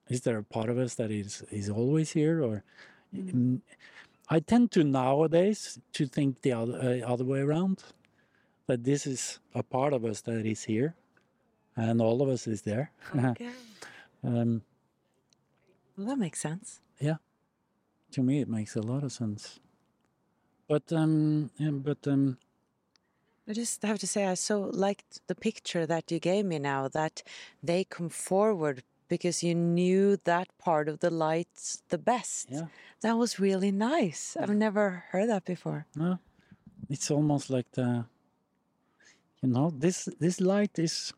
[0.09, 2.65] Is there a part of us that is is always here, or.
[3.15, 3.61] Mm,
[4.29, 7.85] I tend to nowadays to think the other uh, other way around,
[8.67, 10.95] that this is a part of us that is here,
[11.77, 12.91] and all of us is there.
[13.15, 13.51] Okay.
[14.25, 14.63] um,
[15.97, 16.81] well, that makes sense.
[16.99, 17.17] Yeah,
[18.13, 19.61] to me it makes a lot of sense.
[20.67, 22.39] But um, yeah, but um,
[23.53, 26.89] I just have to say, I so liked the picture that you gave me now
[26.89, 27.23] that
[27.63, 32.49] they come forward because you knew that part of the lights the best.
[32.49, 32.69] Yeah.
[33.03, 34.39] That was really nice.
[34.41, 35.85] I've never heard that before.
[35.95, 36.19] no,
[36.89, 38.07] it's almost like the,
[39.43, 41.13] you know, this this light is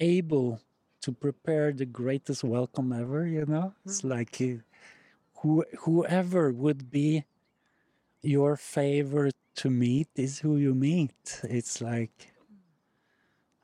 [0.00, 0.60] able
[1.00, 3.26] to prepare the greatest welcome ever.
[3.26, 4.60] You know, it's like uh,
[5.40, 7.24] who whoever would be
[8.22, 11.40] your favorite to meet is who you meet.
[11.44, 12.32] It's like,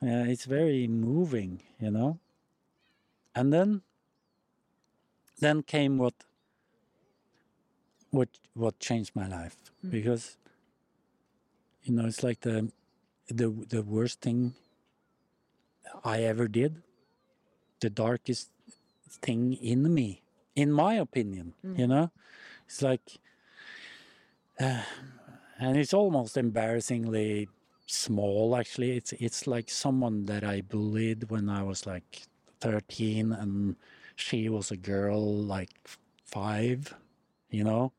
[0.03, 1.63] yeah, it's very moving.
[1.81, 2.19] You know.
[3.35, 3.83] And then
[5.41, 6.15] then came what
[8.11, 9.91] what what changed my life mm.
[9.91, 10.37] because
[11.85, 12.73] you know it's like the
[13.29, 14.55] the the worst thing
[16.05, 16.83] I ever did
[17.81, 18.51] the darkest
[19.23, 20.23] thing in me
[20.57, 21.89] in my opinion you mm.
[21.89, 22.11] know
[22.67, 23.19] it's like
[24.61, 24.83] uh,
[25.59, 27.49] and it's almost embarrassingly
[27.87, 28.97] small actually.
[28.97, 32.23] It's it's like someone that I bullied when I was like
[32.61, 33.77] 13 and
[34.17, 35.71] she was a girl like
[36.25, 36.95] 5
[37.51, 37.93] you know?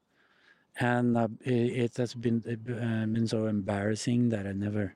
[0.80, 4.96] And uh, it, it has been uh, been so embarrassing that I never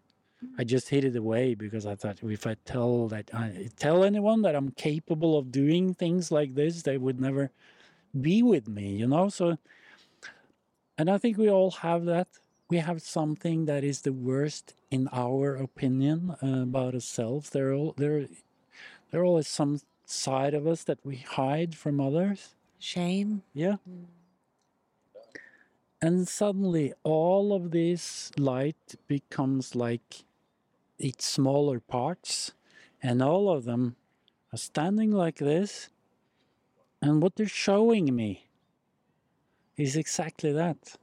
[0.58, 4.42] I just hid it away because I thought if I tell that I tell anyone
[4.44, 7.52] that I'm capable of doing things like this they would never
[8.20, 9.30] be with me you know?
[9.30, 9.58] So
[10.98, 12.28] and I think we all have that
[12.74, 17.52] we have something that is the worst in our opinion uh, about ourselves.
[17.52, 18.26] There, all there,
[19.12, 22.56] there are always some side of us that we hide from others.
[22.80, 23.44] Shame.
[23.54, 23.76] Yeah.
[26.02, 30.26] And suddenly, all of this light becomes like
[30.98, 32.54] its smaller parts,
[33.04, 33.98] and all of them
[34.52, 35.90] are standing like this.
[37.04, 38.48] And what they're showing me
[39.78, 40.98] is exactly that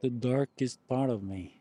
[0.00, 1.60] the darkest part of me.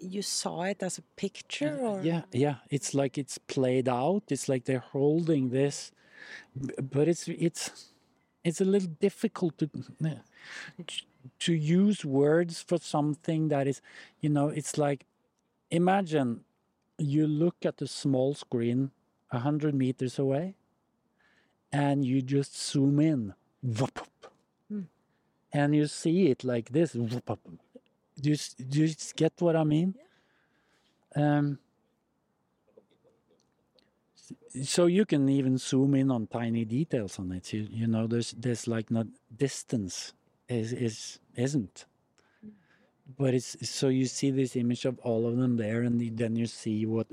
[0.00, 2.56] You saw it as a picture, or Yeah, yeah.
[2.70, 4.24] It's like it's played out.
[4.28, 5.92] It's like they're holding this,
[6.54, 7.92] but it's it's
[8.44, 9.68] it's a little difficult to
[11.40, 13.80] to use words for something that is,
[14.20, 15.04] you know, it's like
[15.70, 16.44] imagine
[16.98, 18.90] you look at the small screen
[19.30, 20.54] a hundred meters away,
[21.72, 24.06] and you just zoom in, whoop,
[25.52, 26.92] and you see it like this.
[26.92, 27.10] Do
[28.22, 28.36] you,
[28.68, 29.94] do you get what I mean?
[31.14, 31.58] Um,
[34.62, 37.52] so you can even zoom in on tiny details on it.
[37.52, 40.12] You, you know, there's there's like not distance
[40.48, 41.86] is is isn't.
[43.16, 46.46] But it's so you see this image of all of them there, and then you
[46.46, 47.06] see what,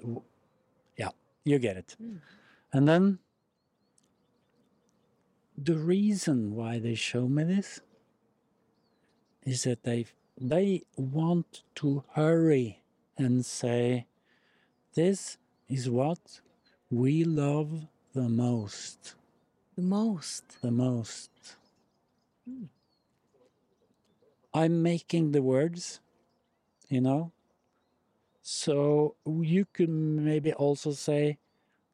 [0.98, 1.10] yeah,
[1.46, 1.96] you get it.
[2.74, 3.20] And then
[5.58, 7.80] the reason why they show me this
[9.46, 10.06] is that they
[10.40, 12.82] they want to hurry
[13.18, 14.06] and say
[14.96, 15.38] this
[15.70, 16.42] is what
[16.92, 19.16] we love the most
[19.76, 20.44] the most?
[20.62, 21.30] the most
[24.54, 26.00] i'm making the words
[26.90, 27.32] you know
[28.42, 31.38] so you could maybe also say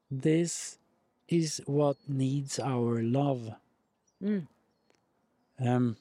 [0.10, 0.78] this
[1.28, 3.52] is what needs our love
[4.24, 4.47] Mm.
[5.60, 5.97] um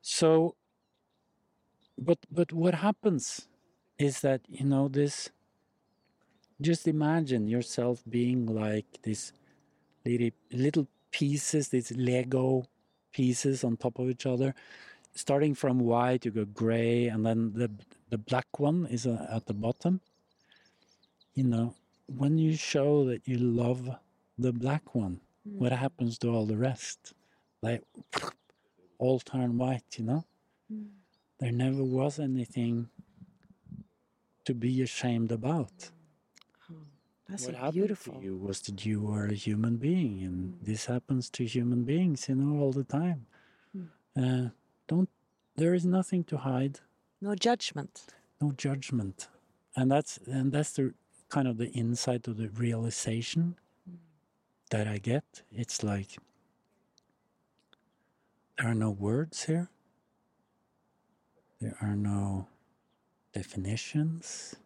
[0.00, 0.54] so
[1.98, 3.48] but but what happens
[3.98, 5.30] is that you know this
[6.60, 9.32] just imagine yourself being like these
[10.04, 12.64] little little pieces these lego
[13.12, 14.54] pieces on top of each other
[15.14, 17.70] starting from white you go gray and then the
[18.10, 20.00] the black one is uh, at the bottom.
[21.34, 21.74] You know
[22.06, 23.88] when you show that you love
[24.36, 27.14] the black one what happens to all the rest?
[27.62, 27.82] Like
[29.02, 30.22] all turn white you know
[30.72, 30.86] mm.
[31.40, 32.76] there never was anything
[34.44, 35.76] to be ashamed about
[36.70, 36.74] oh,
[37.28, 38.14] That's what so happened beautiful.
[38.14, 40.66] to you was that you were a human being, and mm.
[40.70, 43.20] this happens to human beings, you know, all the time.
[43.76, 43.88] Mm.
[44.22, 44.50] Uh,
[44.88, 45.08] don't.
[45.56, 46.76] There is nothing to hide,
[47.20, 47.94] No judgment.
[48.42, 49.28] no judgment,
[49.76, 50.94] and that's and that's the
[51.34, 53.42] kind of the insight of the realization
[54.70, 55.26] that I get.
[55.62, 56.10] It's like
[58.60, 59.68] there are no words here.
[61.60, 62.46] There are no
[63.32, 64.56] definitions.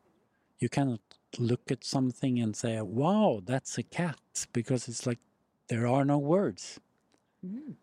[0.58, 1.00] You cannot
[1.38, 5.18] look at something and say, wow, that's a cat, because it's like
[5.68, 6.80] there are no words.
[7.44, 7.74] Mm.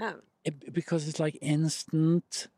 [0.00, 2.48] Oh, It- because it's like instant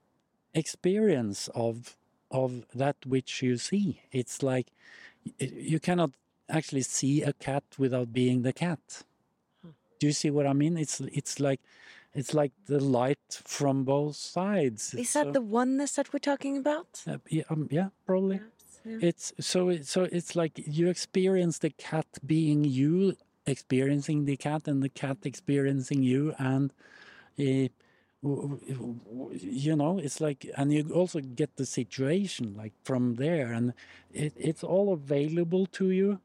[0.55, 1.97] experience of
[2.31, 4.03] of that which you see.
[4.11, 4.69] It's like
[5.27, 6.13] y- you cannot
[6.49, 9.05] actually see a cat without being the cat.
[9.99, 10.77] Do you see what I mean?
[10.77, 11.61] It's it's like
[12.15, 14.95] it's like the light from both sides.
[14.95, 17.03] Is It's that the oneness that we're talking about?
[17.07, 18.41] uh, yeah, um, yeah, probably.
[18.85, 24.67] It's so it, so it's like you experience the cat being you, experiencing the cat,
[24.67, 26.73] and the cat experiencing you, and
[27.39, 27.69] uh,
[28.23, 33.73] you know, it's like, and you also get the situation like from there, and
[34.13, 36.21] it, it's all available to you.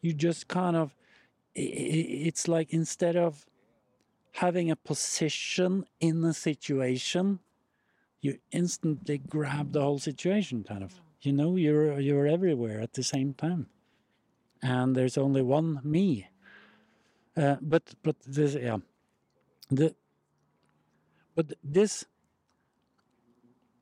[0.00, 0.94] You just kind of,
[1.54, 3.46] it's like instead of
[4.32, 7.38] having a position in a situation,
[8.20, 11.00] you instantly grab the whole situation kind of.
[11.20, 13.66] You know you're you're everywhere at the same time.
[14.62, 16.28] And there's only one me.
[17.36, 18.78] Uh, but but this yeah.
[19.70, 19.94] The
[21.34, 22.04] but this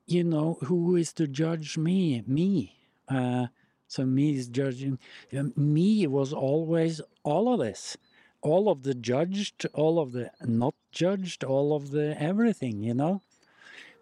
[0.07, 2.22] you know who is to judge me?
[2.26, 2.74] Me.
[3.09, 3.46] Uh,
[3.86, 4.98] so me is judging.
[5.36, 7.96] Um, me was always all of this
[8.43, 13.20] all of the judged all of the not judged all of the everything you know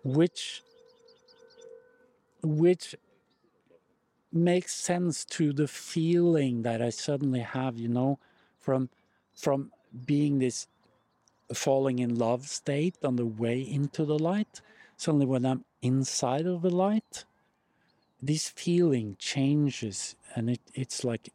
[0.05, 0.63] which
[2.43, 2.95] which
[4.33, 8.19] makes sense to the feeling that I suddenly have, you know,
[8.59, 8.91] from
[9.35, 9.71] from
[10.07, 10.67] being this
[11.55, 14.61] falling in love state on the way into the light.
[14.97, 17.25] Suddenly when I'm inside of the light,
[18.21, 21.31] this feeling changes and it, it's like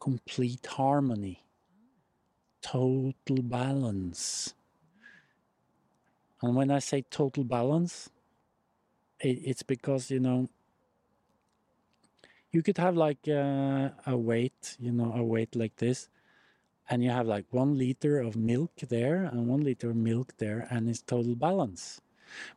[0.00, 1.44] complete harmony,
[2.62, 4.54] total balance.
[6.40, 8.08] And when I say total balance,
[9.20, 10.48] it, it's because, you know,
[12.52, 16.08] you could have like uh, a weight, you know, a weight like this,
[16.90, 20.68] and you have like one liter of milk there and one liter of milk there,
[20.70, 22.00] and it's total balance.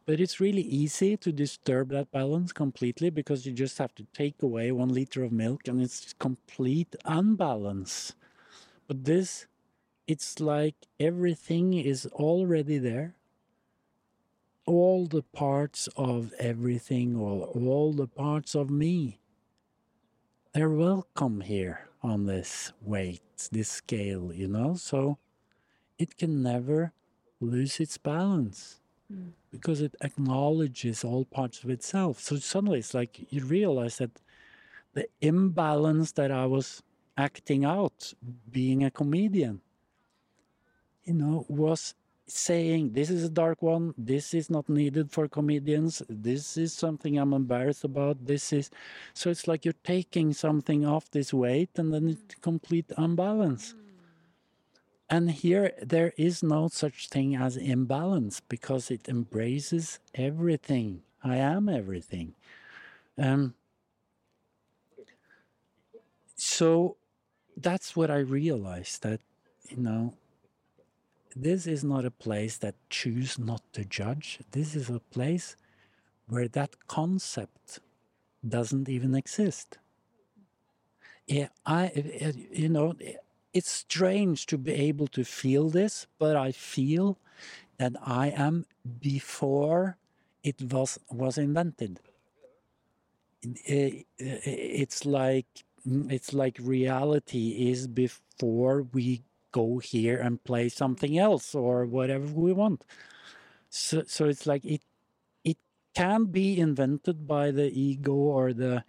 [0.06, 4.44] But it's really easy to disturb that balance completely because you just have to take
[4.44, 8.16] away one liter of milk and it's complete unbalance.
[8.88, 9.48] But this,
[10.10, 13.14] it's like everything is already there.
[14.66, 19.20] All the parts of everything, or all the parts of me,
[20.52, 24.74] they're welcome here on this weight, this scale, you know?
[24.74, 25.20] So
[26.00, 26.92] it can never
[27.40, 28.82] lose its balance
[29.14, 29.34] mm.
[29.52, 32.20] because it acknowledges all parts of itself.
[32.20, 34.22] So suddenly it's like you realize that
[34.94, 36.82] the imbalance that I was
[37.16, 38.12] acting out,
[38.50, 39.62] being a comedian,
[41.10, 41.96] you know, was
[42.28, 47.18] saying, This is a dark one, this is not needed for comedians, this is something
[47.18, 48.70] I'm embarrassed about, this is.
[49.16, 53.74] So it's like you're taking something off this weight and then it's complete unbalance.
[55.10, 61.02] And here there is no such thing as imbalance because it embraces everything.
[61.24, 62.36] I am everything.
[63.18, 63.56] Um,
[66.36, 66.98] so
[67.58, 69.20] that's what I realized that,
[69.70, 70.14] you know,
[71.36, 74.40] this is not a place that choose not to judge.
[74.52, 75.56] This is a place
[76.28, 77.80] where that concept
[78.48, 79.78] doesn't even exist.
[81.28, 81.92] Yeah, I,
[82.52, 82.96] you know,
[83.54, 87.18] it's strange to be able to feel this, but I feel
[87.78, 88.66] that I am
[89.00, 89.98] before
[90.44, 92.00] it was was invented.
[93.42, 95.48] It's like
[95.86, 99.22] it's like reality is before we
[99.52, 102.86] go here and play something else or whatever we want.
[103.70, 104.84] So so it's like it
[105.44, 105.58] it
[105.96, 108.84] can be invented by the ego or the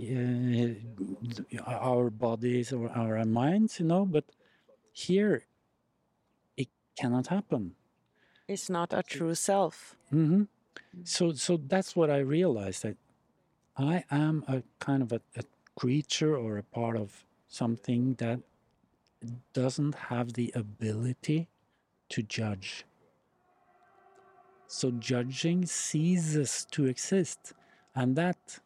[0.00, 4.24] uh, our bodies or our minds, you know, but
[4.92, 5.44] here
[6.56, 7.74] it cannot happen.
[8.48, 9.96] It's not a true self.
[10.10, 10.44] hmm
[11.04, 12.96] So, so that's what I realized that
[13.76, 15.44] I am a kind of a, a
[15.76, 18.40] creature or a part of something that
[19.52, 21.48] doesn't have the ability
[22.10, 22.84] to judge.
[24.68, 27.52] So judging ceases to exist,
[27.94, 28.58] and that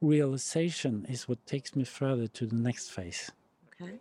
[0.00, 3.30] realization is what takes me further to the next phase.
[3.80, 3.94] Okay.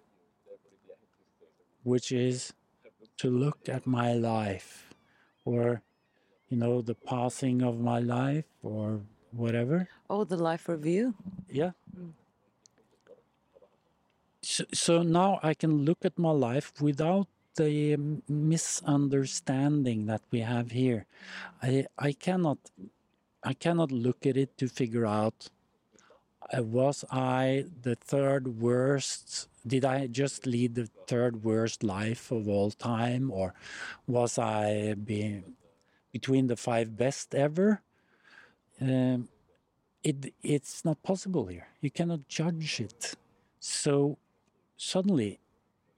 [1.83, 2.53] Which is
[3.17, 4.93] to look at my life
[5.45, 5.81] or,
[6.49, 9.87] you know, the passing of my life or whatever.
[10.09, 11.15] Oh, the life review.
[11.49, 11.71] Yeah.
[11.95, 12.09] Hmm.
[14.49, 17.97] So, now I can look at my life without the
[18.27, 21.05] misunderstanding that we have here.
[21.61, 22.57] I I cannot
[23.43, 25.49] I cannot look at it to figure out
[26.51, 29.49] uh, was I the third worst?
[29.67, 33.53] Did I just lead the third worst life of all time, or
[34.07, 35.43] was I be,
[36.11, 37.81] between the five best ever?
[38.81, 39.29] Um,
[40.03, 41.67] it it's not possible here.
[41.81, 43.15] You cannot judge it.
[43.59, 44.17] So
[44.79, 45.39] suddenly,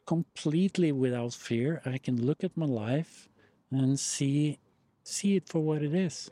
[0.05, 3.29] completely without fear, I can look at my life
[3.69, 4.57] and see
[5.03, 6.29] see it for what it is.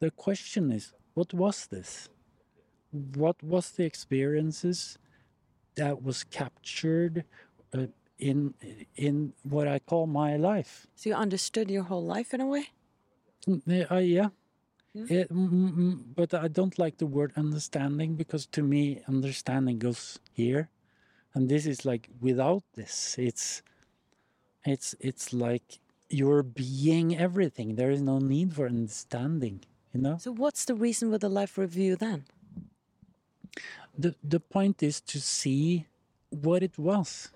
[0.00, 2.08] The question is, what was this?
[3.14, 4.98] what was the experiences
[5.76, 7.24] that was captured
[7.72, 7.86] uh,
[8.18, 8.54] in
[8.96, 10.86] in what I call my life.
[10.96, 12.64] So you understood your whole life in a way.
[13.46, 14.30] Mm, Uh, yeah.
[14.92, 15.06] Yeah.
[15.06, 19.78] It- mm, mm, mm, but I don't like the word understanding because to me understanding
[19.78, 20.68] goes here,
[21.34, 23.62] and this is like without this, it's
[24.64, 25.78] it's it's like
[26.08, 27.76] you're being everything.
[27.76, 29.60] There is no need for understanding.
[29.92, 30.16] You know.
[30.18, 32.24] So what's the reason with the life review then?
[33.96, 35.86] the the point is to see
[36.30, 37.30] what it was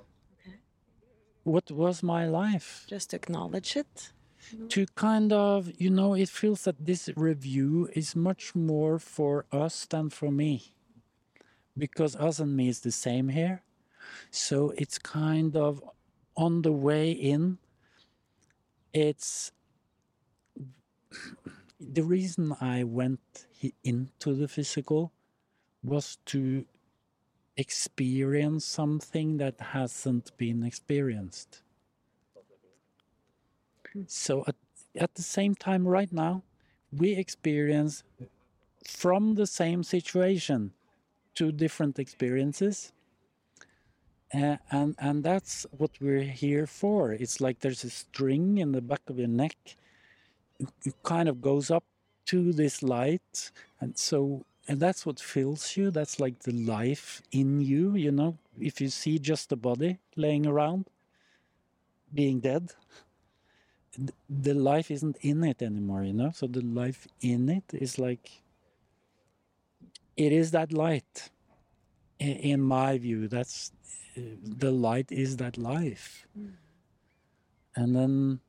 [1.43, 4.11] what was my life Just acknowledge it.
[4.55, 4.69] Mm-hmm.
[4.69, 9.87] to kind of you know it feels that this review is much more for us
[9.87, 10.75] than for me
[11.77, 13.63] because us and me is the same here
[14.31, 15.83] so it's kind of
[16.37, 17.59] on the way in
[18.93, 19.53] it's
[21.81, 23.47] the reason i went
[23.83, 25.13] into the physical
[25.83, 26.65] was to
[27.57, 31.63] experience something that hasn't been experienced.
[34.07, 34.57] So at,
[34.97, 36.43] at the same time, right now,
[36.91, 38.03] we experience
[38.87, 40.73] from the same situation
[41.35, 42.93] two different experiences.
[44.35, 47.13] And and that's what we're here for.
[47.13, 49.57] It's like there's a string in the back of your neck
[50.59, 51.85] it, it kind of goes up
[52.27, 55.91] to this light, and so and that's what fills you.
[55.91, 57.95] That's like the life in you.
[57.95, 60.87] You know, if you see just the body laying around,
[62.13, 62.73] being dead,
[64.29, 66.03] the life isn't in it anymore.
[66.05, 68.43] You know, so the life in it is like
[70.17, 71.31] it is that light.
[72.21, 73.73] In my view, that's
[74.17, 76.27] the light is that life,
[77.77, 78.41] and then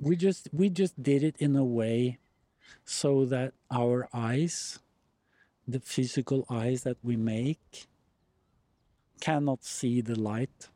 [0.00, 2.18] we just we just did it in a way
[2.84, 4.78] so that our eyes
[5.68, 7.86] the physical eyes that we make
[9.20, 10.68] cannot see the light.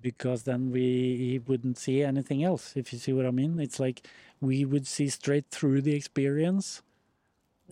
[0.00, 3.58] Because then we wouldn't see anything else if you see what i mean.
[3.58, 4.06] It's like
[4.40, 6.82] we would see straight through the experience.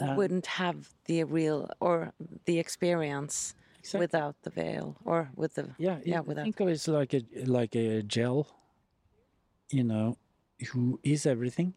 [0.01, 2.12] Uh, Wouldn't have the real or
[2.47, 3.55] the experience
[3.85, 4.01] Exactly.
[4.05, 7.22] without the veil or with the yeah yeah it- without think of it like a
[7.45, 8.47] like a gel
[9.70, 10.16] you know
[10.72, 11.74] who is everything.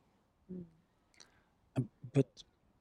[1.75, 2.27] Um, but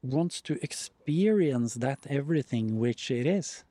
[0.02, 3.64] wants to experience that everything which it is.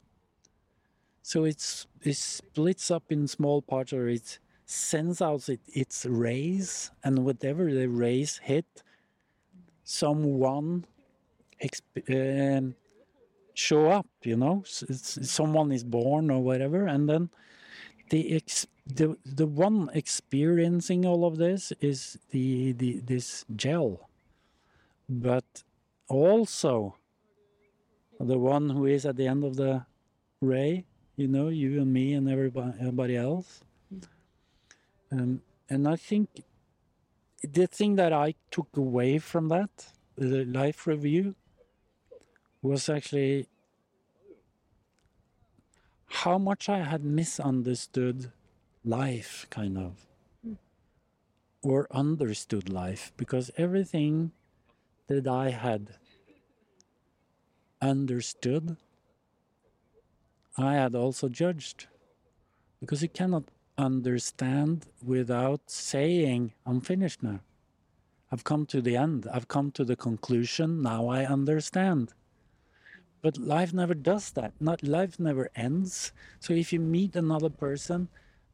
[1.22, 6.92] So it's it splits up in small parts or it sends out it, its rays
[7.04, 8.66] and whatever the rays hit
[9.84, 10.86] someone
[11.64, 12.10] exp-
[12.58, 12.76] um,
[13.58, 17.30] show up you know it's- someone is born or whatever and then
[18.10, 24.10] the ex- the the one experiencing all of this is the, the this gel.
[25.10, 25.64] But
[26.08, 26.98] also
[28.20, 29.86] the one who is at the end of the
[30.42, 30.86] ray
[31.16, 33.64] you know you and me and everybody, everybody else.
[35.12, 36.30] Um, and i think
[37.44, 41.36] the thing that i took away from that the life review
[42.66, 43.48] was actually
[46.08, 48.32] how much I had misunderstood
[48.84, 50.06] life, kind of,
[50.44, 50.54] hmm.
[51.64, 54.32] or understood life, because everything
[55.08, 55.96] that I had
[57.82, 58.78] understood,
[60.58, 61.88] I had also judged.
[62.80, 63.44] Because you cannot
[63.78, 67.40] understand without saying, I'm finished now.
[68.32, 69.28] I've come to the end.
[69.32, 70.82] I've come to the conclusion.
[70.82, 72.14] Now I understand.
[73.26, 74.54] But life never does that.
[74.60, 76.12] Not life never ends.
[76.40, 78.08] So if you meet another person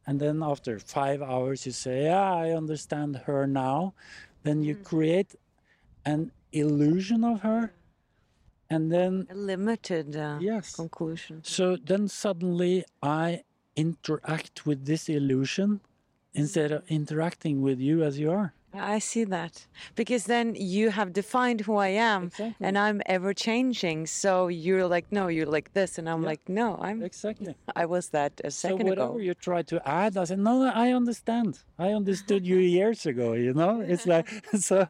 [0.07, 3.93] and then after five hours you say, Yeah, I understand her now,
[4.43, 5.36] then you create
[6.05, 7.74] an illusion of her.
[8.69, 10.74] And then a limited uh, Yes.
[10.74, 11.43] conclusion.
[11.43, 13.43] so then suddenly I
[13.76, 15.82] interact with this illusion
[16.34, 18.53] instead of interacting with you as you are.
[18.74, 22.65] I see that because then you have defined who I am, Exactly.
[22.67, 24.07] and I'm ever changing.
[24.07, 26.30] So you're like, no, you're like this, and I'm Yeah.
[26.30, 27.01] like, no, I'm.
[27.03, 27.55] Exactly.
[27.76, 29.19] I was that a So second whatever ago.
[29.19, 31.59] you try to add, I said, no, no, I understand.
[31.78, 33.34] I understood you years ago.
[33.34, 34.88] You know, it's like so,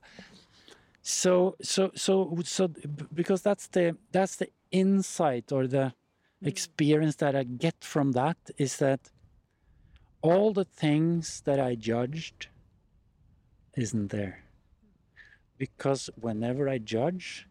[1.02, 2.68] so, so, so, so,
[3.14, 5.94] because that's the that's the insight or the
[6.44, 6.48] mm.
[6.48, 9.12] experience that I get from that is that
[10.22, 12.48] all the things that I judged
[13.76, 14.44] isn't there,
[15.58, 17.48] because whenever I judge,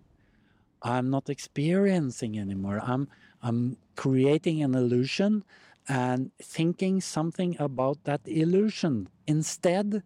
[0.82, 2.80] I'm not experiencing anymore.
[2.82, 3.08] I'm
[3.42, 5.44] I'm creating an illusion
[5.88, 10.02] and thinking something about that illusion instead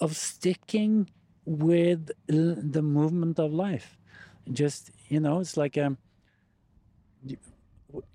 [0.00, 1.10] of sticking
[1.44, 3.98] with the movement of life.
[4.52, 5.98] Just you know, it's like um,
[7.24, 7.36] you,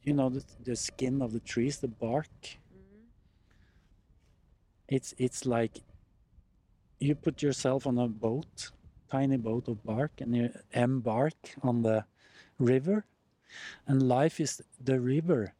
[0.03, 2.29] you know the, the skin of the trees, the bark.
[4.87, 5.81] It's it's like
[7.03, 8.71] you put yourself on a boat,
[9.11, 12.05] tiny boat of bark, and you embark on the
[12.57, 13.05] river,
[13.87, 15.53] and life is the river,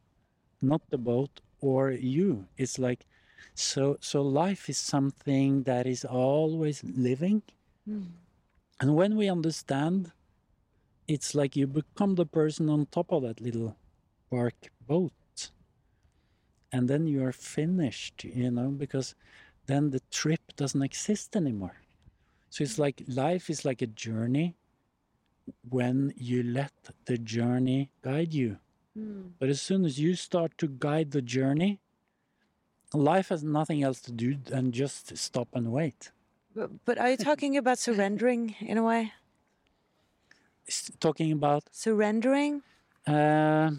[0.62, 2.46] not the boat or you.
[2.56, 3.06] It's like
[3.54, 7.42] so so life is something that is always living.
[7.84, 8.16] Hmm.
[8.80, 10.12] And when we understand,
[11.06, 13.76] it's like you become the person on top of that little
[14.30, 15.12] bark boat.
[16.72, 19.14] And then you are finished, you know, because
[19.66, 21.76] then the trip doesn't exist anymore.
[22.50, 24.56] So it's like life is like a journey
[25.68, 26.72] when you let
[27.06, 28.58] the journey guide you.
[29.38, 31.80] But as soon as you start to guide the journey,
[32.92, 36.12] life has nothing else to do than just stop and wait.
[36.54, 39.12] But, but are you talking about surrendering in a way?
[41.00, 42.62] Talking about Surrendering?
[43.06, 43.72] Uh,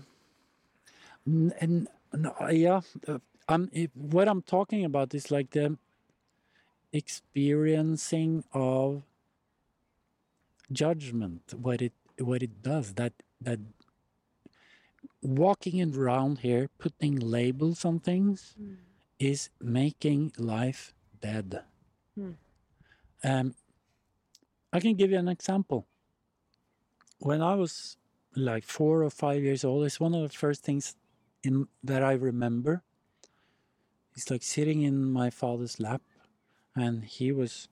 [1.28, 3.18] n- no, yeah, uh,
[3.48, 5.78] I'm, what I'm talking about is like the
[6.94, 9.04] experiencing of
[10.72, 12.94] judgment, what it what it does.
[12.94, 13.60] That that
[15.22, 18.56] walking around here, putting labels on things,
[19.20, 21.62] is making life dead.
[23.24, 23.56] Um,
[24.74, 25.88] I can give you an example.
[27.20, 27.98] When I was
[28.36, 30.96] like four or five years old, it's one of the first things
[31.44, 32.84] in that I remember.
[34.16, 36.02] It's like sitting in my father's lap,
[36.76, 37.68] and he was,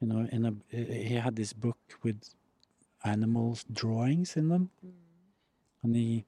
[0.00, 2.34] you know, in a he had this book with
[3.04, 4.92] animals drawings in them, mm.
[5.82, 6.26] and he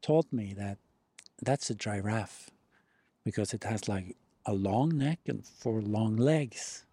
[0.00, 0.78] taught me that
[1.40, 2.50] that's a giraffe
[3.24, 6.84] because it has like a long neck and four long legs.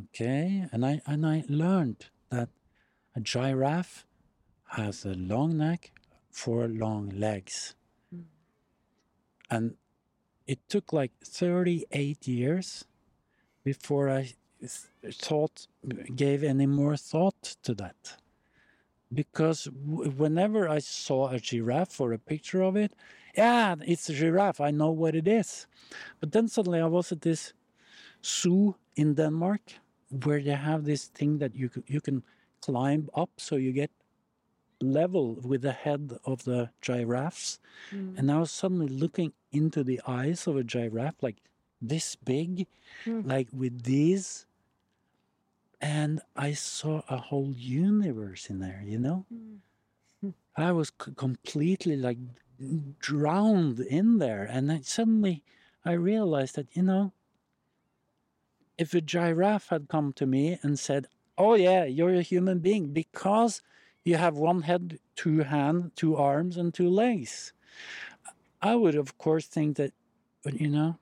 [0.00, 2.48] Okay, and I and I learned that
[3.14, 4.06] a giraffe
[4.70, 5.92] has a long neck,
[6.30, 7.74] four long legs.
[9.50, 9.74] And
[10.46, 12.84] it took like 38 years
[13.64, 14.32] before I
[15.10, 15.66] thought
[16.14, 18.16] gave any more thought to that.
[19.12, 22.92] Because w- whenever I saw a giraffe or a picture of it,
[23.36, 24.60] yeah, it's a giraffe.
[24.60, 25.66] I know what it is.
[26.20, 27.52] But then suddenly I was at this
[28.24, 29.74] zoo in Denmark
[30.24, 32.22] where they have this thing that you you can
[32.60, 33.90] climb up so you get
[34.80, 37.58] level with the head of the giraffes.
[37.90, 38.14] Hmm.
[38.16, 41.36] And I was suddenly looking into the eyes of a giraffe, like
[41.80, 42.66] this big,
[43.04, 43.22] hmm.
[43.24, 44.46] like with these.
[45.80, 49.24] And I saw a whole universe in there, you know?
[50.22, 50.30] Hmm.
[50.56, 52.18] I was completely like
[52.98, 54.44] drowned in there.
[54.44, 55.42] And then suddenly
[55.84, 57.12] I realized that, you know,
[58.76, 62.88] if a giraffe had come to me and said, Oh, yeah, you're a human being
[62.88, 63.62] because
[64.04, 67.52] you have one head, two hands, two arms, and two legs,
[68.60, 69.92] I would, of course, think that,
[70.42, 70.98] but you know,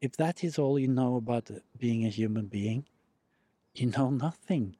[0.00, 2.86] if that is all you know about being a human being,
[3.74, 4.76] you know nothing.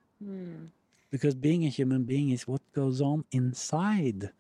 [1.11, 4.31] Because being a human being is what goes on inside.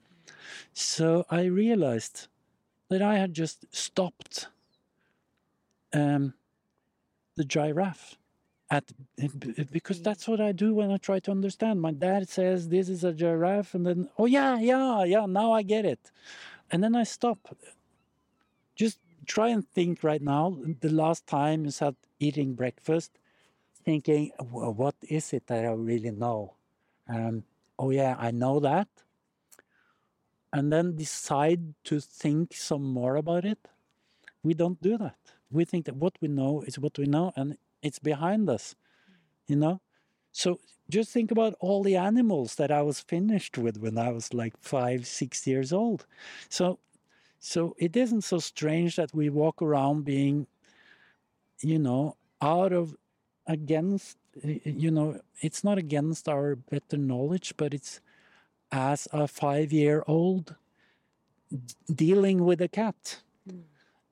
[0.73, 2.29] So I realized
[2.89, 4.49] that I had just stopped
[5.95, 6.35] um,
[7.37, 8.17] the giraffe
[8.71, 8.93] at
[9.73, 11.81] because that's what I do when I try to understand.
[11.81, 15.63] My dad says this is a giraffe, and then oh yeah, yeah, yeah, now I
[15.63, 16.11] get it,
[16.71, 17.57] and then I stop.
[18.75, 20.59] Just try and think right now.
[20.81, 23.19] The last time you sat eating breakfast,
[23.85, 26.55] thinking, "Wha- what is it that I really know?
[27.09, 27.45] Um,
[27.79, 28.89] oh yeah, I know that,
[30.53, 33.59] and then decide to think some more about it.
[34.43, 35.17] We don't do that.
[35.51, 38.77] We think that what we know is what we know, and it's behind us,
[39.49, 39.81] you know?
[40.39, 44.33] So just think about all the animals that I was finished with when I was
[44.33, 46.07] like five, six years old.
[46.49, 46.79] So,
[47.41, 50.47] so it isn't so strange that we walk around being,
[51.61, 52.97] you know, out of
[53.49, 58.01] against, you know, it's not against our better knowledge, but it's
[58.71, 60.55] as a five year old
[61.93, 63.23] dealing with a cat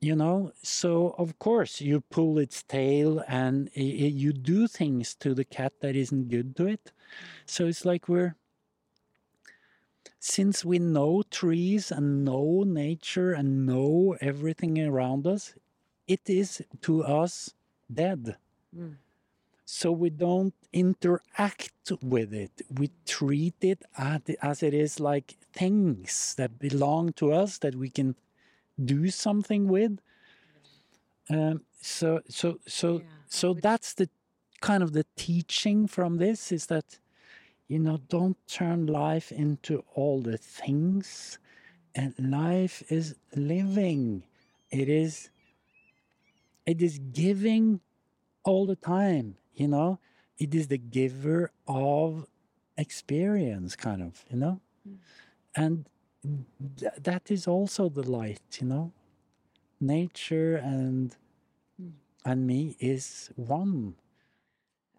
[0.00, 5.14] you know so of course you pull its tail and i- i- you do things
[5.14, 6.92] to the cat that isn't good to it.
[7.46, 8.36] So it's like we're
[10.20, 15.54] since we know trees and know nature and know everything around us
[16.06, 17.54] it is to us
[17.92, 18.36] dead.
[18.76, 18.96] Mm.
[19.64, 22.62] So we don't interact with it.
[22.70, 28.14] We treat it as it is like things that belong to us that we can
[28.82, 29.98] do something with.
[31.28, 34.08] Um, so so so so that's the
[34.60, 36.98] kind of the teaching from this is that
[37.68, 41.38] you know don't turn life into all the things.
[41.94, 44.22] And life is living.
[44.70, 45.30] It is
[46.66, 47.80] it is giving
[48.44, 49.98] all the time you know?
[50.38, 52.26] It is the giver of
[52.76, 54.60] experience kind of you know?
[55.54, 55.88] And
[56.76, 58.92] th- that is also the light you know
[59.80, 61.16] nature and
[62.24, 63.94] and me is one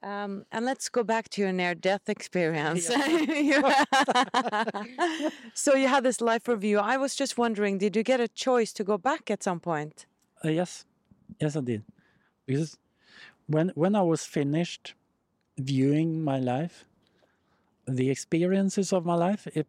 [0.04, 2.88] Um, and let's go back to your near death experience.
[5.54, 6.78] so you had this life review.
[6.80, 10.06] I was just wondering, did you get a choice to go back at some point?
[10.46, 10.86] Uh, yes,
[11.40, 11.84] yes, I did.
[12.46, 12.78] Because
[13.48, 14.94] when when I was finished
[15.58, 16.86] viewing my life,
[17.88, 19.68] the experiences of my life, it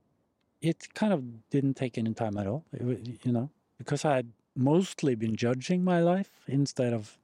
[0.60, 2.64] it kind of didn't take any time at all.
[2.72, 7.16] It, you know, because I had mostly been judging my life instead of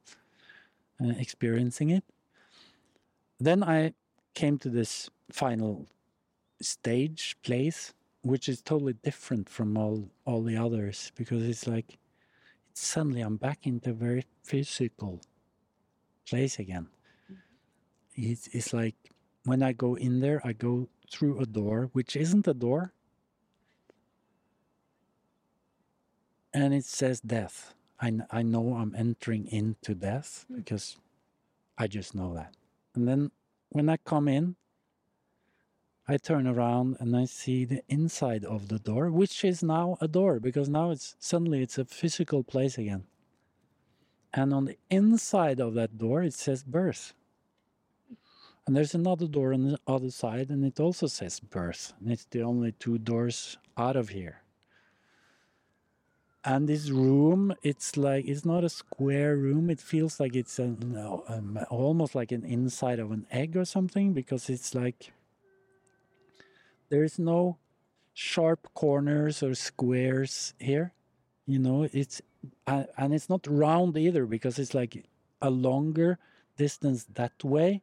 [1.02, 2.04] uh, experiencing it.
[3.40, 3.94] Then I
[4.34, 5.86] came to this final
[6.60, 11.98] stage place, which is totally different from all all the others because it's like
[12.72, 15.20] suddenly I'm back into a very physical
[16.28, 16.88] place again.
[18.16, 18.94] It's, it's like
[19.44, 22.92] when I go in there, I go through a door, which isn't a door,
[26.54, 27.74] and it says death.
[28.00, 30.56] I, I know I'm entering into death hmm.
[30.56, 30.96] because
[31.76, 32.54] I just know that.
[32.94, 33.32] And then
[33.70, 34.54] when I come in,
[36.06, 40.06] I turn around and I see the inside of the door, which is now a
[40.06, 43.04] door because now it's suddenly it's a physical place again.
[44.32, 47.14] And on the inside of that door, it says birth.
[48.66, 51.92] And there's another door on the other side, and it also says birth.
[52.00, 54.43] And it's the only two doors out of here.
[56.46, 59.70] And this room, it's like it's not a square room.
[59.70, 63.64] It feels like it's a, no, um, almost like an inside of an egg or
[63.64, 65.12] something because it's like
[66.90, 67.56] there is no
[68.12, 70.92] sharp corners or squares here.
[71.46, 72.20] You know, it's
[72.66, 75.04] uh, and it's not round either because it's like
[75.40, 76.18] a longer
[76.58, 77.82] distance that way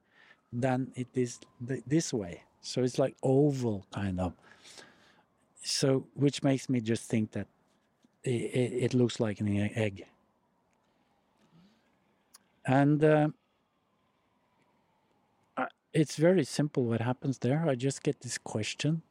[0.53, 2.43] than it is th- this way.
[2.61, 4.33] So it's like oval kind of.
[5.63, 7.47] So which makes me just think that
[8.23, 10.05] it, it looks like an egg.
[12.65, 13.29] And uh,
[15.93, 17.65] it's very simple what happens there.
[17.67, 19.01] I just get this question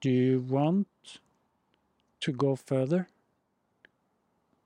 [0.00, 0.86] Do you want
[2.20, 3.08] to go further?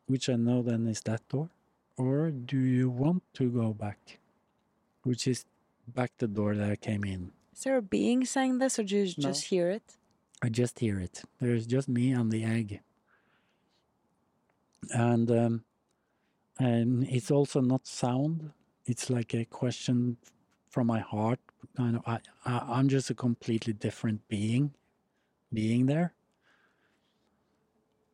[0.06, 1.48] Which I know then is that door.
[1.96, 4.18] Or do you want to go back?
[5.04, 5.44] Which is
[5.88, 7.32] back the door that I came in.
[7.54, 9.28] Is there a being saying this, or do you No.
[9.28, 9.96] just hear it?
[10.42, 11.22] I just hear it.
[11.40, 12.80] There's just me and the egg.
[14.92, 15.64] And um,
[16.58, 18.52] and it's also not sound.
[18.86, 20.16] It's like a question
[20.68, 21.38] from my heart.
[21.76, 24.74] Kind of, I, I I'm just a completely different being,
[25.52, 26.14] being there.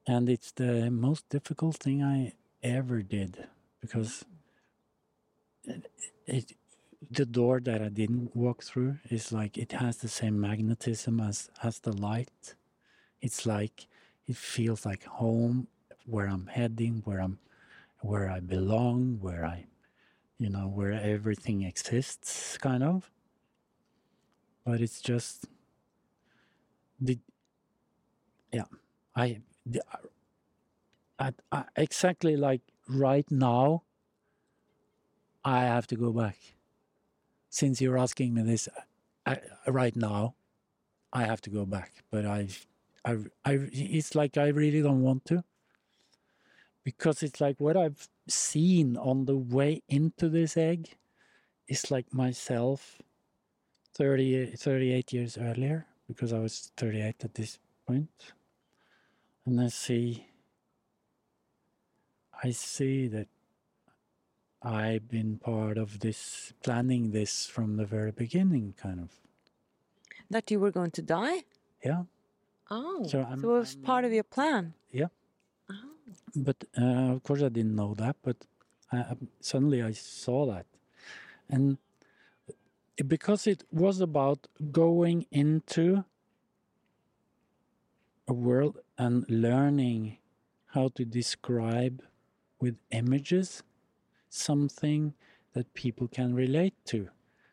[0.07, 3.47] And it's the most difficult thing I ever did
[3.81, 4.25] because
[5.65, 5.91] it,
[6.27, 6.53] it
[7.11, 11.51] the door that I didn't walk through is like it has the same magnetism as
[11.63, 12.55] as the light.
[13.21, 13.87] It's like
[14.27, 15.69] it feels like home,
[16.07, 17.39] where I'm heading, where I'm,
[18.01, 19.67] where I belong, where I,
[20.39, 23.11] you know, where everything exists, kind of.
[24.65, 25.47] But it's just
[27.01, 27.19] the,
[28.53, 28.65] yeah,
[29.17, 29.83] I, the,
[31.19, 33.83] I, I uh, exactly like right now.
[35.45, 36.37] I have to go back
[37.51, 38.69] since you're asking me this
[39.29, 40.35] I, right now,
[41.13, 41.93] I have to go back.
[42.11, 42.49] But I,
[43.05, 45.45] I, I, it's like I really don't want to,
[46.85, 50.89] because it's like what I've seen on the way into this egg,
[51.67, 53.03] is like myself,
[53.95, 58.33] 30, 38 years earlier, because I was 38 at this point,
[59.45, 60.27] and I see,
[62.43, 63.29] I see that
[64.63, 69.11] I've been part of this, planning this from the very beginning, kind of.
[70.31, 71.45] That you were going to die?
[71.85, 72.05] Yeah.
[72.71, 74.75] Oh, So so, I'm- it was part of your plan.
[74.91, 75.09] Yeah.
[75.71, 75.75] Oh.
[76.37, 78.17] But uh, of course, I didn't know that.
[78.23, 78.37] But
[78.93, 80.67] I, I- suddenly I saw that,
[81.49, 81.79] and
[83.07, 86.05] because it was about going into
[88.27, 90.19] a world and learning
[90.75, 92.03] how to describe
[92.61, 93.63] with images
[94.29, 95.15] something
[95.55, 97.09] that people can relate to.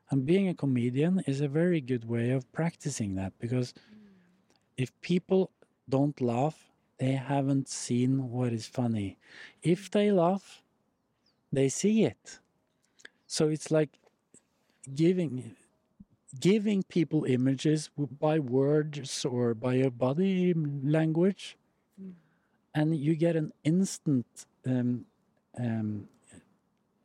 [0.09, 3.73] And being a comedian is a very good way of practicing that because
[4.78, 5.51] if people
[5.89, 9.17] don't laugh, they haven't seen what is funny.
[9.61, 10.63] If they laugh,
[11.51, 12.39] they see it.
[13.28, 13.89] So it's like
[14.93, 15.55] giving
[16.39, 21.57] giving people images by words or by your body language,
[22.73, 24.26] and you get an instant,
[24.65, 25.05] um,
[25.57, 26.07] um,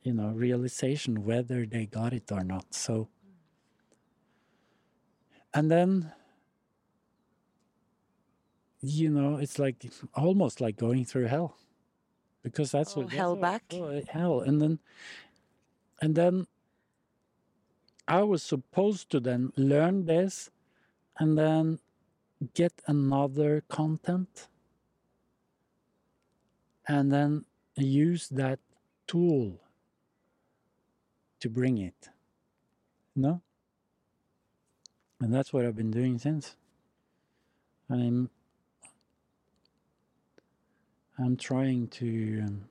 [0.03, 2.73] you know, realization whether they got it or not.
[2.73, 3.09] So,
[5.53, 6.11] and then
[8.83, 9.85] you know, it's like
[10.15, 11.55] almost like going through hell,
[12.41, 13.63] because that's Oh, what that's hell what- back?
[13.73, 14.79] oh, eh, hell, and then,
[16.01, 16.47] and then,
[18.07, 20.49] I was supposed to then learn this,
[21.19, 21.79] and then
[22.55, 24.47] get another content,
[26.87, 27.45] and then
[27.77, 28.59] use that
[29.05, 29.59] tool
[31.41, 32.09] to bring it.
[33.15, 33.41] No,
[35.21, 36.55] and that's what I've been doing since.
[37.89, 38.29] I'm
[41.19, 42.41] I'm trying to.
[42.43, 42.70] Um,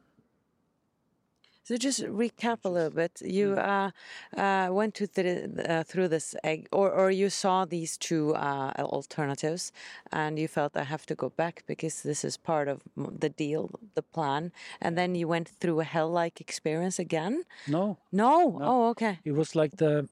[1.63, 3.23] So just recap a little bit.
[3.23, 3.91] You uh,
[4.37, 8.73] uh, went to th- uh, through this egg, or or you saw these two uh,
[8.79, 9.73] alternatives,
[10.11, 13.71] and you felt I have to go back because this is part of the deal,
[13.95, 14.53] the plan.
[14.81, 17.45] And then you went through a hell-like experience again.
[17.67, 18.59] no, No.
[18.59, 18.67] No.
[18.67, 19.19] Oh, okay.
[19.25, 20.09] it was like the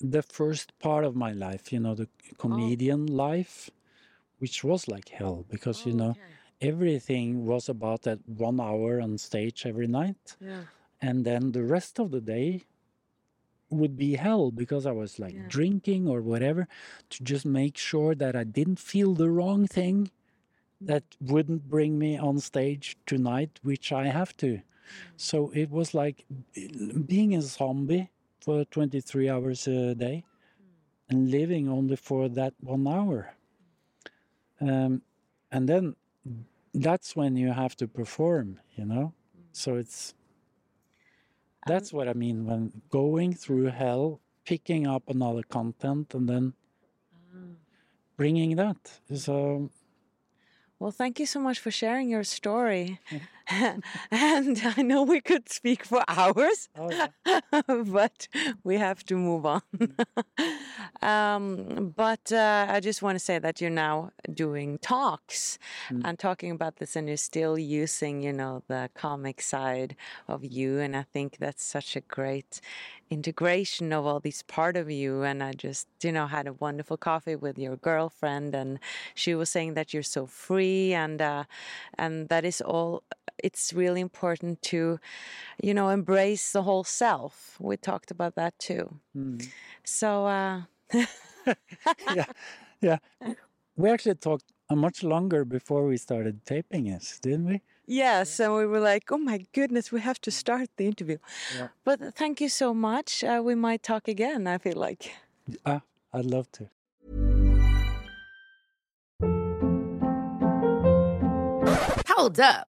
[0.00, 2.08] the first part of my life, you know, the
[2.38, 3.70] comedian life,
[4.38, 6.14] which was like hell because you know
[6.60, 10.64] everything was about that one hour on stage every night, Yeah.
[11.00, 12.64] and then the rest of the day
[13.70, 15.48] would be hell because I was like Yeah.
[15.48, 16.68] drinking or whatever
[17.10, 20.86] to just make sure that I didn't feel the wrong thing mm.
[20.86, 24.58] that wouldn't bring me on stage tonight, which I have to.
[24.58, 24.62] Mm.
[25.16, 26.24] So it was like
[27.06, 31.10] being a zombie for 23 hours a day mm.
[31.10, 33.34] and living only for that one hour.
[34.60, 35.02] Um,
[35.50, 35.96] and then
[36.74, 39.14] that's when you have to perform, you know?
[39.36, 39.42] Mm.
[39.52, 40.14] So it's
[41.66, 46.54] um that's what I mean when going through hell, picking up another content and then
[47.14, 47.56] ah.
[48.16, 49.00] bringing that.
[49.14, 49.70] So
[50.78, 53.00] Well, thank you so much for sharing your story.
[54.10, 57.08] and I know we could speak for hours, Oh, yeah.
[57.86, 58.28] but
[58.64, 59.62] we have to move on.
[61.02, 65.58] um, but uh, I just want to say that you're now doing talks
[66.02, 69.96] and talking about this, and you're still using, you know, the comic side
[70.28, 70.78] of you.
[70.80, 72.60] And I think that's such a great
[73.10, 75.22] integration of all these part of you.
[75.22, 78.78] And I just, you know, had a wonderful coffee with your girlfriend, and
[79.14, 81.44] she was saying that you're so free, and uh,
[81.98, 83.02] and that is all.
[83.42, 84.98] It's really important to,
[85.62, 87.56] you know, embrace the whole self.
[87.60, 89.00] We talked about that too.
[89.16, 89.48] Mm.
[89.84, 90.26] So.
[90.26, 90.62] Uh,
[92.14, 92.24] yeah,
[92.80, 92.98] yeah.
[93.76, 97.62] We actually talked uh, much longer before we started taping it, didn't we?
[97.86, 101.18] Yes, and we were like, "Oh my goodness, we have to start the interview."
[101.56, 101.68] Yeah.
[101.84, 103.22] But thank you so much.
[103.22, 104.46] Uh, we might talk again.
[104.46, 105.12] I feel like.
[105.64, 105.82] Ah,
[106.12, 106.68] I'd love to.
[112.08, 112.66] Hold up.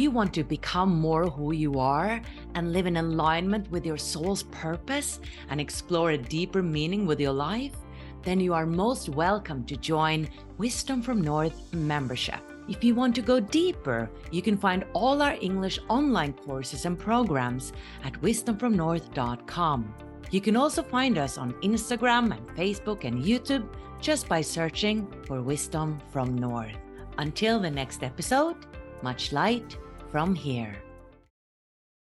[0.00, 2.22] You want to become more who you are
[2.54, 5.20] and live in alignment with your soul's purpose
[5.50, 7.76] and explore a deeper meaning with your life,
[8.22, 10.26] then you are most welcome to join
[10.56, 12.40] Wisdom from North membership.
[12.66, 16.98] If you want to go deeper, you can find all our English online courses and
[16.98, 19.94] programs at wisdomfromnorth.com.
[20.30, 23.68] You can also find us on Instagram and Facebook and YouTube
[24.00, 26.78] just by searching for Wisdom from North.
[27.18, 28.56] Until the next episode,
[29.02, 29.76] much light
[30.10, 30.89] from here.